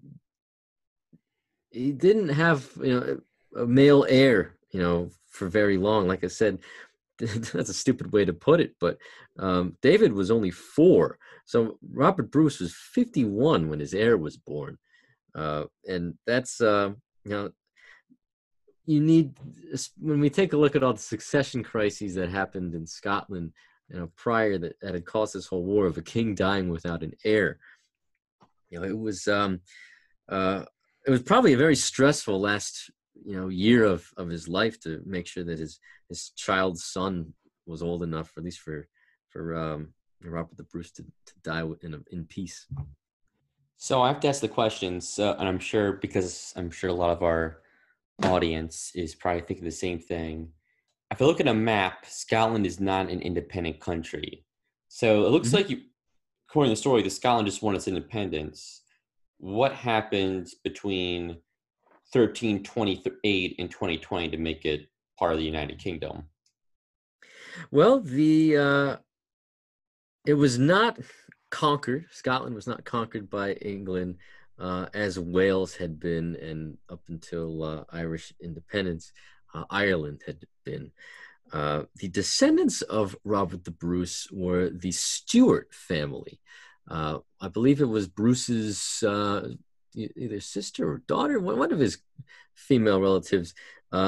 [1.72, 3.22] he didn't have you know
[3.58, 6.08] a male heir you know for very long.
[6.08, 6.60] Like I said,
[7.20, 8.98] that's a stupid way to put it, but
[9.40, 14.38] um, David was only four, so Robert Bruce was fifty one when his heir was
[14.38, 14.78] born,
[15.36, 16.92] uh, and that's uh,
[17.24, 17.52] you know
[18.86, 19.34] you need
[20.00, 23.52] when we take a look at all the succession crises that happened in Scotland,
[23.90, 27.04] you know, prior that, that had caused this whole war of a king dying without
[27.04, 27.60] an heir.
[28.70, 29.62] You know, it was um,
[30.30, 30.64] uh,
[31.06, 32.90] it was probably a very stressful last
[33.26, 35.80] you know year of of his life to make sure that his
[36.10, 37.34] his child's son
[37.66, 38.88] was old enough, at least for
[39.30, 42.68] for um, Robert the Bruce to, to die in a, in peace.
[43.78, 47.12] So I have to ask the questions, and I'm sure because I'm sure a lot
[47.12, 47.62] of our
[48.24, 50.50] audience is probably thinking the same thing.
[51.12, 54.46] If I look at a map, Scotland is not an independent country.
[54.88, 55.58] So it looks mm-hmm.
[55.58, 55.82] like you,
[56.50, 58.82] according to the story, the Scotland just won its independence.
[59.38, 61.38] What happened between
[62.14, 64.88] 1328 and 2020 to make it
[65.18, 66.24] part of the United Kingdom?
[67.72, 68.98] Well, the uh,
[70.26, 71.00] it was not
[71.50, 72.06] conquered.
[72.12, 74.18] Scotland was not conquered by England
[74.60, 79.12] uh, as Wales had been, and up until uh, Irish independence,
[79.54, 80.92] uh, Ireland had been.
[81.52, 86.40] Uh, the descendants of Robert the Bruce were the Stuart family.
[86.90, 89.50] Uh, I believe it was Bruce's uh,
[89.96, 91.98] either sister or daughter, one of his
[92.56, 93.54] female relatives,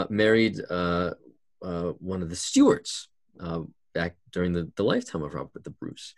[0.09, 3.09] married one of the Stuarts
[3.93, 6.13] back during the, the lifetime of Robert the Bruce.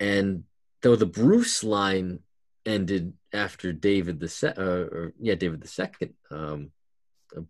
[0.00, 0.44] and
[0.82, 2.18] though the Bruce line
[2.64, 6.70] ended after David the se- uh, or yeah David the second, um,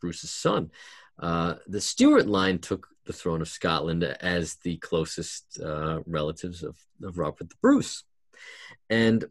[0.00, 0.70] Bruce's son.
[1.18, 6.76] Uh, the Stuart line took the throne of Scotland as the closest uh, relatives of,
[7.02, 8.04] of Robert the Bruce,
[8.88, 9.24] and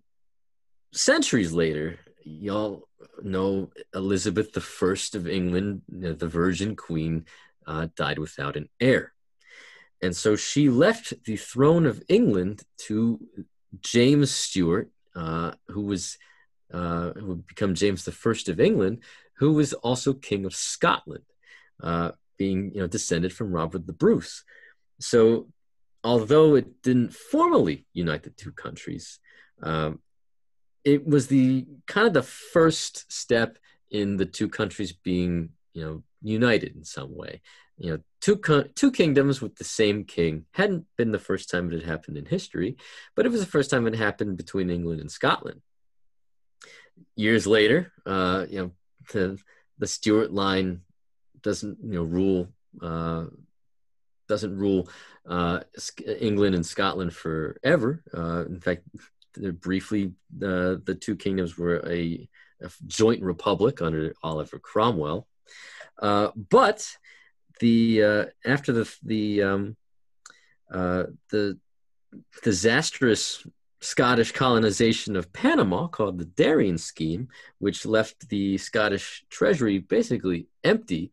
[0.94, 2.88] centuries later, y'all
[3.24, 7.26] know Elizabeth the First of England, the Virgin Queen,
[7.66, 9.14] uh, died without an heir.
[10.02, 13.20] And so she left the throne of England to
[13.80, 16.18] James Stuart, uh, who was
[16.74, 19.04] uh, who would become James the First of England,
[19.38, 21.24] who was also King of Scotland,
[21.84, 24.44] uh, being you know descended from Robert the Bruce.
[25.00, 25.48] So,
[26.04, 29.20] although it didn't formally unite the two countries,
[29.62, 30.00] um,
[30.84, 33.58] it was the kind of the first step
[33.90, 37.42] in the two countries being you know united in some way.
[37.82, 38.40] You know, two
[38.76, 42.26] two kingdoms with the same king hadn't been the first time it had happened in
[42.26, 42.78] history,
[43.16, 45.62] but it was the first time it happened between England and Scotland.
[47.16, 48.72] Years later, uh, you know,
[49.12, 49.40] the
[49.80, 50.82] the Stuart line
[51.42, 52.50] doesn't you know rule
[52.84, 53.26] uh,
[54.28, 54.88] doesn't rule
[55.28, 55.62] uh,
[56.20, 58.04] England and Scotland forever.
[58.14, 58.84] Uh, in fact,
[59.60, 62.30] briefly, uh, the two kingdoms were a,
[62.62, 65.28] a, joint republic under Oliver Cromwell.
[66.02, 66.96] Uh, but
[67.62, 69.78] the uh, after the the um,
[70.72, 71.58] uh, the
[72.44, 73.46] disastrous
[73.80, 81.12] Scottish colonization of Panama, called the Darien Scheme, which left the Scottish treasury basically empty,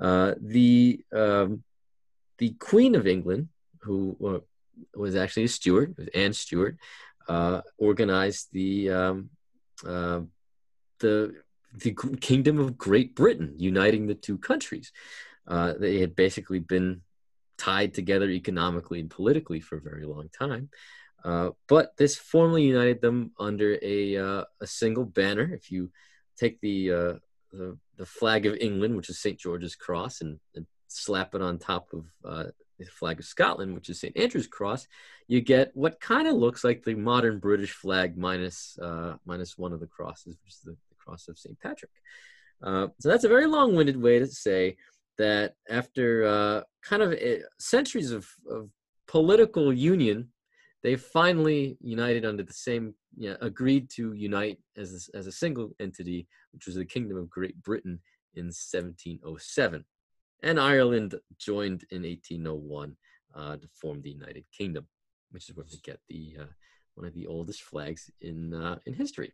[0.00, 1.62] uh, the um,
[2.38, 3.48] the Queen of England,
[3.80, 6.76] who uh, was actually a Stuart, Anne Stuart,
[7.28, 9.30] uh, organized the um,
[9.86, 10.20] uh,
[11.00, 11.34] the
[11.74, 14.92] the Kingdom of Great Britain, uniting the two countries.
[15.46, 17.02] Uh, they had basically been
[17.58, 20.68] tied together economically and politically for a very long time.
[21.24, 25.52] Uh, but this formally united them under a, uh, a single banner.
[25.52, 25.90] If you
[26.38, 27.12] take the, uh,
[27.52, 29.38] the, the flag of England, which is St.
[29.38, 32.44] George's Cross, and, and slap it on top of uh,
[32.78, 34.16] the flag of Scotland, which is St.
[34.16, 34.86] Andrew's Cross,
[35.26, 39.72] you get what kind of looks like the modern British flag minus, uh, minus one
[39.72, 41.58] of the crosses, which is the, the cross of St.
[41.58, 41.90] Patrick.
[42.62, 44.76] so that's a very long-winded way to say
[45.18, 47.14] that after uh, kind of
[47.58, 48.70] centuries of, of,
[49.08, 50.28] political union,
[50.82, 55.32] they finally united under the same, you know, agreed to unite as a, as a
[55.32, 58.00] single entity, which was the Kingdom of Great Britain
[58.34, 59.84] in 1707.
[60.42, 62.96] And Ireland joined in 1801
[63.34, 64.86] uh, to form the United Kingdom,
[65.30, 66.52] which is where we get the uh,
[66.94, 69.32] one of the oldest flags in uh, in history.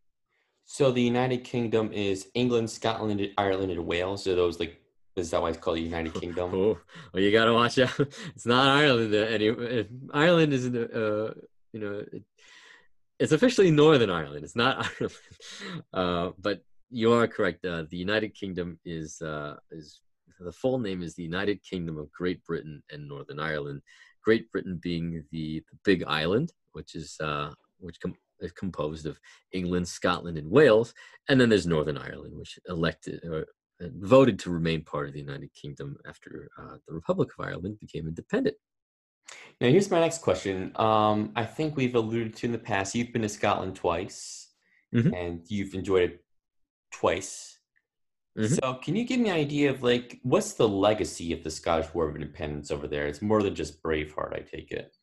[0.65, 4.27] So the United Kingdom is England, Scotland, Ireland, and Wales.
[4.27, 4.82] Are those like
[5.17, 6.51] is that why it's called the United Kingdom?
[6.55, 6.79] Oh,
[7.13, 7.99] well, you got to watch out.
[8.35, 9.15] It's not Ireland.
[9.15, 11.35] Any Ireland is, uh,
[11.73, 12.25] you know, it,
[13.19, 14.45] it's officially Northern Ireland.
[14.45, 15.19] It's not Ireland.
[15.93, 17.65] Uh, but you are correct.
[17.65, 20.01] Uh, the United Kingdom is uh, is
[20.41, 23.83] the full name is the United Kingdom of Great Britain and Northern Ireland.
[24.25, 29.19] Great Britain being the, the big island, which is uh, which com- is composed of
[29.53, 30.95] England, Scotland, and Wales,
[31.29, 33.45] and then there's Northern Ireland, which elected or uh,
[33.97, 38.07] voted to remain part of the United Kingdom after uh, the Republic of Ireland became
[38.07, 38.57] independent.
[39.61, 40.73] Now, here's my next question.
[40.77, 44.49] Um, I think we've alluded to in the past, you've been to Scotland twice
[44.95, 45.17] Mhm.
[45.17, 46.25] and you've enjoyed it
[46.93, 47.59] twice.
[48.37, 48.61] Mhm.
[48.61, 51.93] So, can you give me an idea of like what's the legacy of the Scottish
[51.95, 53.07] War of Independence over there?
[53.07, 54.95] It's more than just Braveheart, I take it.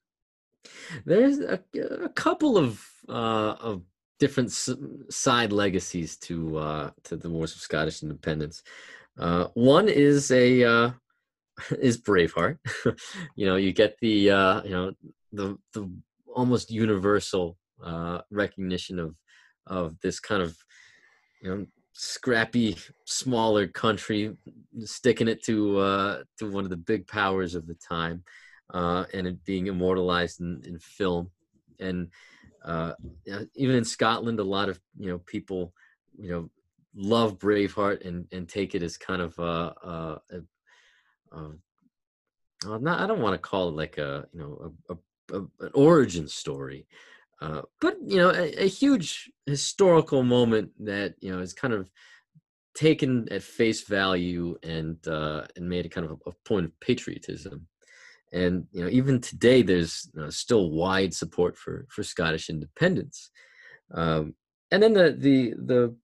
[1.05, 1.59] There's a,
[2.03, 3.83] a couple of uh, of
[4.19, 4.51] different
[5.09, 8.61] side legacies to uh, to the Wars of Scottish Independence.
[9.17, 10.91] Uh, one is a uh,
[11.79, 12.57] is Braveheart.
[13.35, 14.91] you know, you get the uh, you know
[15.31, 15.89] the the
[16.35, 19.15] almost universal uh, recognition of
[19.65, 20.57] of this kind of
[21.41, 24.35] you know scrappy smaller country
[24.81, 28.23] sticking it to uh, to one of the big powers of the time
[28.73, 31.31] and it being immortalized in, in film.
[31.79, 32.09] And
[32.63, 32.93] uh,
[33.55, 35.73] even in Scotland, a lot of you know people
[36.17, 36.49] you know
[36.95, 41.51] love Braveheart and and take it as kind of a, a, a, a
[42.67, 45.65] uh, not I don't want to call it like a you know a, a, a
[45.65, 46.87] an origin story,
[47.41, 51.89] uh, but you know a, a huge historical moment that you know is kind of
[52.75, 56.79] taken at face value and uh, and made a kind of a, a point of
[56.79, 57.67] patriotism
[58.31, 63.31] and you know even today there's uh, still wide support for for Scottish independence.
[63.93, 64.35] Um,
[64.71, 65.95] and then the the the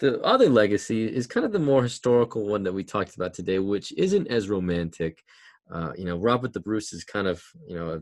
[0.00, 3.58] the other legacy is kind of the more historical one that we talked about today
[3.58, 5.22] which isn't as romantic.
[5.72, 8.00] Uh, you know Robert the Bruce is kind of you know a,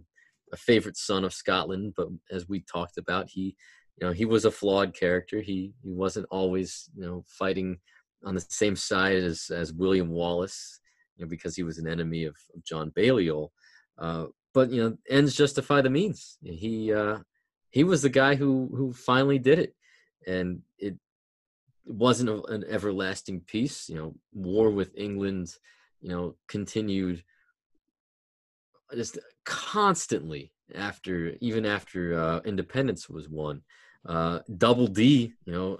[0.52, 3.54] a favorite son of Scotland but as we talked about he
[4.00, 5.40] you know he was a flawed character.
[5.40, 7.78] He he wasn't always you know fighting
[8.24, 10.80] on the same side as as William Wallace
[11.18, 13.52] you know, because he was an enemy of, of John Balliol.
[13.98, 16.38] Uh, but you know, ends justify the means.
[16.42, 17.18] He uh,
[17.70, 19.74] he was the guy who who finally did it,
[20.26, 20.96] and it
[21.84, 23.88] wasn't a, an everlasting peace.
[23.88, 25.54] You know, war with England,
[26.00, 27.22] you know, continued
[28.94, 33.62] just constantly after even after uh, independence was won.
[34.06, 35.78] Uh, Double D, you know,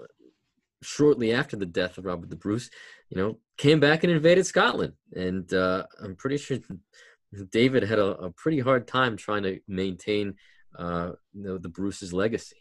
[0.81, 2.69] shortly after the death of Robert the Bruce,
[3.09, 4.93] you know, came back and invaded Scotland.
[5.15, 6.57] And uh, I'm pretty sure
[7.51, 10.35] David had a, a, pretty hard time trying to maintain
[10.77, 12.57] uh, the Bruce's legacy.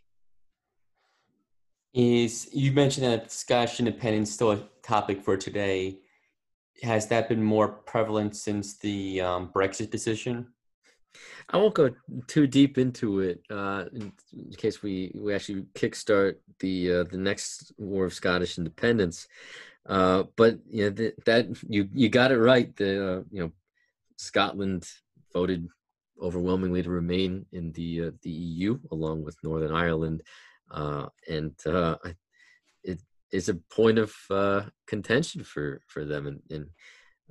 [1.94, 5.98] Is you mentioned that Scottish independence still a topic for today?
[6.82, 10.46] Has that been more prevalent since the um, Brexit decision?
[11.50, 11.90] I won't go
[12.26, 14.12] too deep into it uh, in,
[14.56, 19.28] case we, we actually kickstart the uh, the next War of Scottish Independence.
[19.86, 22.74] Uh, but you know th- that you you got it right.
[22.76, 23.52] The uh, you know
[24.16, 24.86] Scotland
[25.32, 25.66] voted
[26.20, 30.22] overwhelmingly to remain in the uh, the EU along with Northern Ireland,
[30.70, 31.54] uh, and
[32.84, 33.00] it
[33.32, 34.14] is a point of
[34.86, 36.42] contention for for them, and,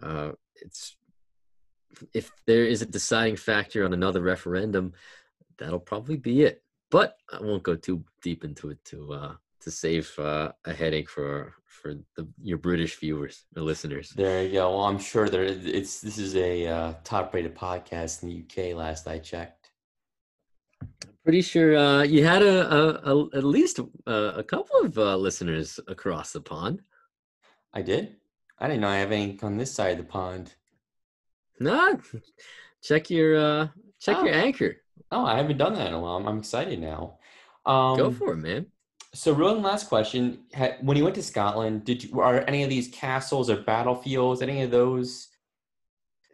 [0.02, 0.96] and it's
[2.14, 4.94] if there is a deciding factor on another referendum,
[5.58, 6.64] that'll probably be it.
[6.90, 11.10] But I won't go too deep into it to uh, to save uh, a headache
[11.10, 14.10] for for the, your British viewers or listeners.
[14.16, 14.72] There you go.
[14.72, 18.76] Well, I'm sure there it's this is a uh, top rated podcast in the UK.
[18.76, 19.72] Last I checked.
[20.82, 20.90] I'm
[21.24, 25.18] Pretty sure uh, you had a, a, a at least a, a couple of uh,
[25.18, 26.82] listeners across the pond.
[27.74, 28.16] I did.
[28.60, 30.56] I didn't know I have any on this side of the pond.
[31.60, 32.00] No,
[32.82, 33.68] check your uh
[34.00, 34.26] check oh.
[34.26, 34.78] your anchor.
[35.12, 36.18] Oh, I haven't done that in a while.
[36.28, 37.18] I'm excited now.
[37.66, 38.66] Um, Go for it, man.
[39.14, 40.40] So, real last question:
[40.82, 44.62] When you went to Scotland, did you are any of these castles or battlefields, any
[44.62, 45.30] of those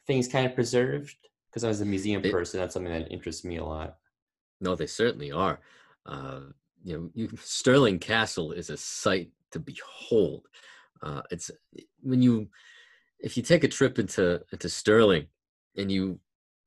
[0.07, 1.15] things kind of preserved?
[1.49, 3.97] Because I was a museum person, that's something that interests me a lot.
[4.59, 5.59] No, they certainly are.
[6.05, 6.39] Uh,
[6.84, 10.47] you know, you, Stirling Castle is a sight to behold.
[11.03, 11.51] Uh, it's
[12.01, 12.49] when you
[13.24, 15.28] if you take a trip into into Stirling
[15.76, 16.19] and you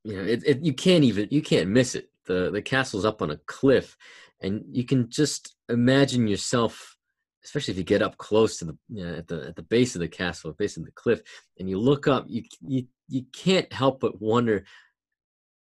[0.02, 2.08] you know it, it, you can't even you can't miss it.
[2.24, 3.96] The the castle's up on a cliff,
[4.40, 6.96] and you can just imagine yourself,
[7.44, 9.94] especially if you get up close to the you know, at the at the base
[9.94, 11.20] of the castle, base of the cliff,
[11.60, 12.24] and you look up.
[12.26, 14.64] You you you can't help but wonder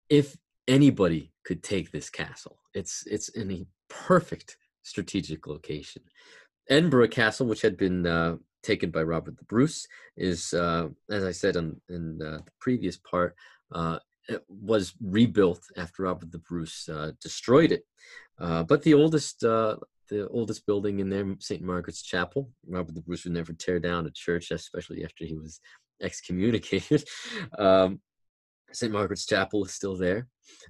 [0.09, 0.36] if
[0.66, 2.59] anybody could take this castle.
[2.74, 6.03] It's it's in a perfect strategic location.
[6.68, 9.87] Edinburgh Castle, which had been uh, taken by Robert the Bruce
[10.17, 13.35] is, uh, as I said in, in uh, the previous part,
[13.73, 13.99] uh,
[14.49, 17.85] was rebuilt after Robert the Bruce uh, destroyed it.
[18.39, 19.77] Uh, but the oldest, uh,
[20.11, 21.63] the oldest building in there, St.
[21.63, 22.51] Margaret's Chapel.
[22.67, 25.61] Robert the Bruce would never tear down a church, especially after he was
[26.03, 27.05] excommunicated.
[27.59, 28.01] um,
[28.73, 28.93] St.
[28.93, 30.29] Margaret's Chapel is still there.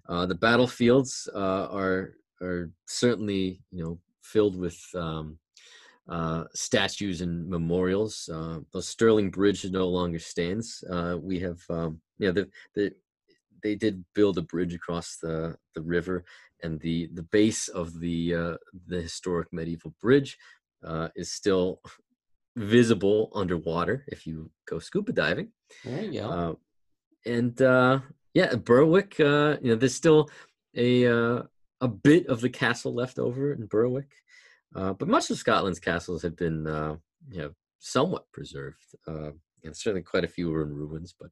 [0.09, 5.39] The battlefields are are certainly you know filled with um,
[6.09, 8.29] uh, statues and memorials.
[8.33, 10.83] Uh, the Stirling Bridge no longer stands.
[10.91, 12.93] Uh, we have um, you know the, the
[13.63, 16.25] they did build a bridge across the the river,
[16.63, 18.57] and the the base of the uh,
[18.87, 20.39] the historic medieval bridge
[21.17, 21.81] is still
[22.57, 25.49] visible underwater if you go scuba diving.
[25.85, 26.59] There you go
[27.29, 28.01] and uh,
[28.35, 29.19] yeah, Berwick.
[29.21, 30.31] Uh, you know, there's still
[30.77, 31.43] a uh,
[31.81, 34.11] a bit of the castle left over in Berwick,
[34.75, 36.97] uh, but much of Scotland's castles have been uh,
[37.31, 39.31] you know somewhat preserved, uh,
[39.65, 41.15] and certainly quite a few are in ruins.
[41.19, 41.31] But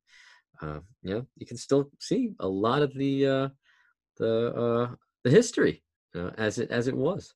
[0.63, 3.49] uh, yeah, you can still see a lot of the uh,
[4.19, 5.83] the uh, the history
[6.15, 7.35] uh, as it as it was.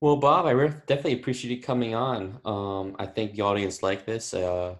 [0.00, 0.54] Well, Bob, I
[0.86, 2.40] definitely appreciate you coming on.
[2.46, 4.32] Um, I think the audience like this.
[4.32, 4.76] Uh,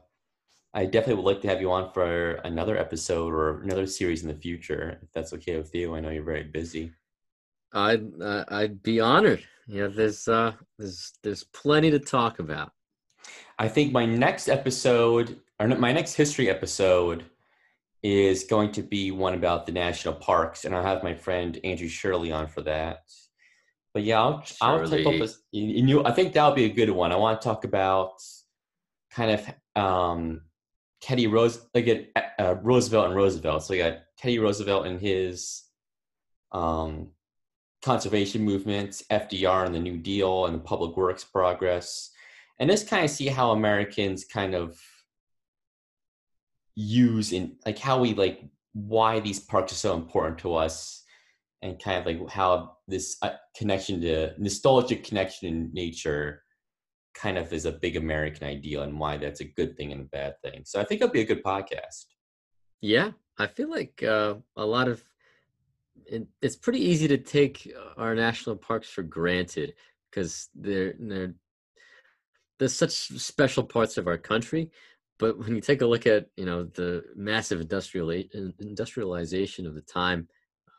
[0.72, 4.28] I definitely would like to have you on for another episode or another series in
[4.28, 5.94] the future, if that's okay with you.
[5.94, 6.92] I know you're very busy.
[7.72, 9.44] I'd uh, I'd be honored.
[9.70, 12.72] Yeah, there's uh there's there's plenty to talk about.
[13.56, 17.24] I think my next episode or my next history episode
[18.02, 21.86] is going to be one about the national parks, and I'll have my friend Andrew
[21.86, 23.02] Shirley on for that.
[23.94, 26.90] But yeah, I'll, I'll take up a, you, you, I think that'll be a good
[26.90, 27.12] one.
[27.12, 28.14] I want to talk about
[29.12, 30.40] kind of um,
[31.00, 33.62] Teddy Rose, like uh, Roosevelt and Roosevelt.
[33.62, 35.62] So you got Teddy Roosevelt and his
[36.50, 37.10] um,
[37.82, 42.10] conservation movements, FDR and the New Deal and the public works progress,
[42.58, 44.78] and just kind of see how Americans kind of
[46.76, 51.04] use in like how we like why these parks are so important to us
[51.62, 56.42] and kind of like how this uh, connection to nostalgic connection in nature
[57.14, 60.04] kind of is a big American ideal and why that's a good thing and a
[60.04, 60.62] bad thing.
[60.64, 62.04] So I think it'll be a good podcast.
[62.80, 65.02] Yeah, I feel like uh, a lot of
[66.06, 69.74] it, it's pretty easy to take our national parks for granted
[70.10, 71.34] because they're they're
[72.58, 74.70] there's such special parts of our country.
[75.18, 79.82] But when you take a look at you know the massive industrial industrialization of the
[79.82, 80.28] time,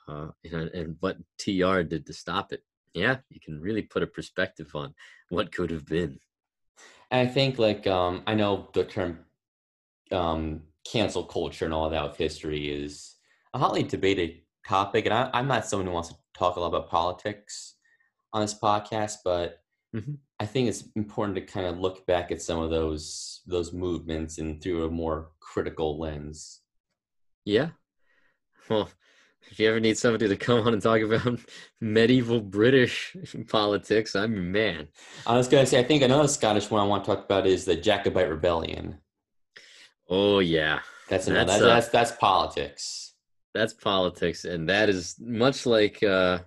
[0.07, 2.63] uh, you know, and what TR did to stop it,
[2.93, 4.93] yeah, you can really put a perspective on
[5.30, 6.19] what could have been.
[7.09, 9.19] And I think like um, I know the term
[10.11, 13.15] um, cancel culture and all that with history is
[13.53, 16.68] a hotly debated topic, and I, am not someone who wants to talk a lot
[16.68, 17.76] about politics
[18.34, 19.59] on this podcast, but
[19.95, 20.14] mm-hmm.
[20.39, 24.38] I think it's important to kind of look back at some of those those movements
[24.38, 26.62] and through a more critical lens.
[27.45, 27.70] Yeah.
[28.70, 28.89] Well,
[29.49, 31.39] if you ever need somebody to come on and talk about
[31.82, 33.16] medieval British
[33.49, 34.88] politics, I'm your man.
[35.26, 37.47] I was going to say, I think another Scottish one I want to talk about
[37.47, 38.99] is the Jacobite Rebellion.
[40.07, 43.11] Oh yeah, that's another, that's, that's, uh, that's that's politics.
[43.54, 46.39] That's politics, and that is much like uh,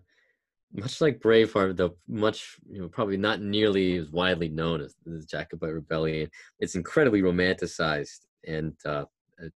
[0.72, 5.24] much like Braveheart, though much you know probably not nearly as widely known as the
[5.30, 6.30] Jacobite Rebellion.
[6.59, 9.05] It's incredibly romanticized and uh,
[9.40, 9.50] a,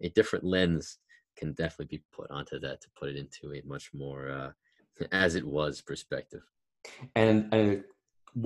[0.00, 0.98] a different lens
[1.36, 4.50] can definitely be put onto that to put it into a much more uh,
[5.12, 6.42] as it was perspective.
[7.14, 7.84] And,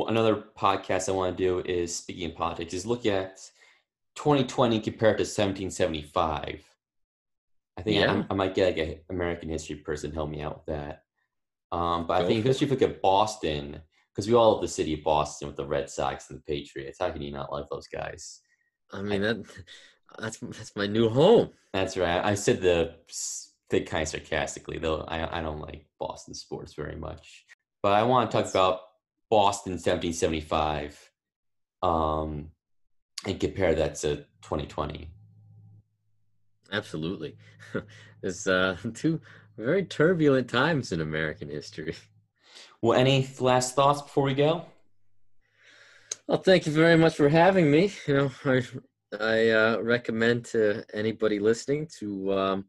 [0.09, 3.39] another podcast I want to do is speaking of politics is look at
[4.16, 6.65] 2020 compared to 1775.
[7.78, 8.23] I think yeah.
[8.28, 11.03] I, I, might get like an American history person help me out with that.
[11.73, 13.81] Um, but Go I think especially if you look at Boston,
[14.12, 16.98] because we all love the city of Boston with the Red Sox and the Patriots.
[17.01, 18.40] How can you not love those guys?
[18.90, 19.44] I mean that
[20.19, 21.51] that's that's my new home.
[21.73, 22.24] That's right.
[22.24, 22.94] I said the
[23.70, 25.05] thing kind of sarcastically, though.
[25.07, 27.44] I I don't like Boston sports very much,
[27.82, 28.81] but I want to talk about
[29.31, 31.11] Boston 1775,
[31.82, 32.51] um,
[33.27, 35.11] and compare that to 2020.
[36.73, 37.37] Absolutely,
[38.23, 39.21] it's uh, two
[39.57, 41.95] very turbulent times in American history.
[42.83, 44.67] Well, any last thoughts before we go?
[46.27, 47.93] Well, thank you very much for having me.
[48.07, 48.63] You know, I
[49.21, 52.65] I uh, recommend to anybody listening to um,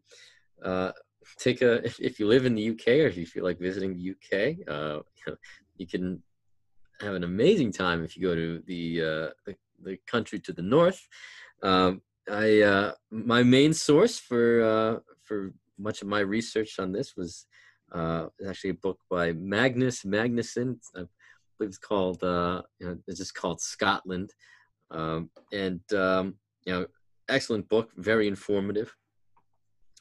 [0.63, 0.91] uh,
[1.37, 3.93] take a if, if, you live in the UK or if you feel like visiting
[3.93, 5.01] the UK, uh,
[5.77, 6.21] you can
[7.01, 10.61] have an amazing time if you go to the uh, the, the, country to the
[10.61, 11.07] north.
[11.63, 17.15] Um, I uh, my main source for uh, for much of my research on this
[17.15, 17.45] was
[17.91, 20.79] uh, actually a book by Magnus Magnusson.
[20.95, 21.03] I
[21.57, 24.33] believe it's called uh, you know, it's just called Scotland
[24.91, 26.35] um, and um,
[26.65, 26.85] you know,
[27.29, 28.93] excellent book, very informative.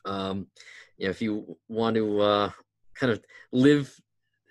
[0.04, 0.46] Um,
[0.98, 2.50] you know, if you want to uh,
[2.94, 3.22] kind of
[3.52, 3.94] live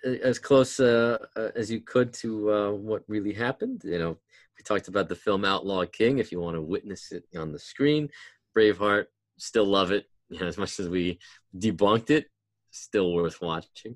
[0.04, 3.82] as close uh, uh, as you could to uh, what really happened.
[3.84, 4.18] You know,
[4.58, 6.18] we talked about the film Outlaw King.
[6.18, 8.08] If you want to witness it on the screen,
[8.56, 9.06] Braveheart,
[9.38, 10.06] still love it.
[10.28, 11.20] You know, as much as we
[11.56, 12.26] debunked it,
[12.72, 13.94] still worth watching.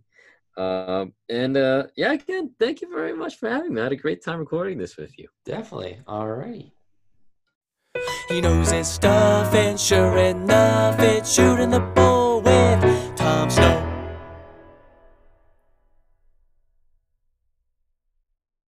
[0.57, 3.81] Um, and uh, yeah, again, thank you very much for having me.
[3.81, 5.27] I had a great time recording this with you.
[5.45, 5.99] Definitely.
[6.07, 6.71] All right.
[8.29, 11.81] He knows his stuff, and sure enough, it's shooting the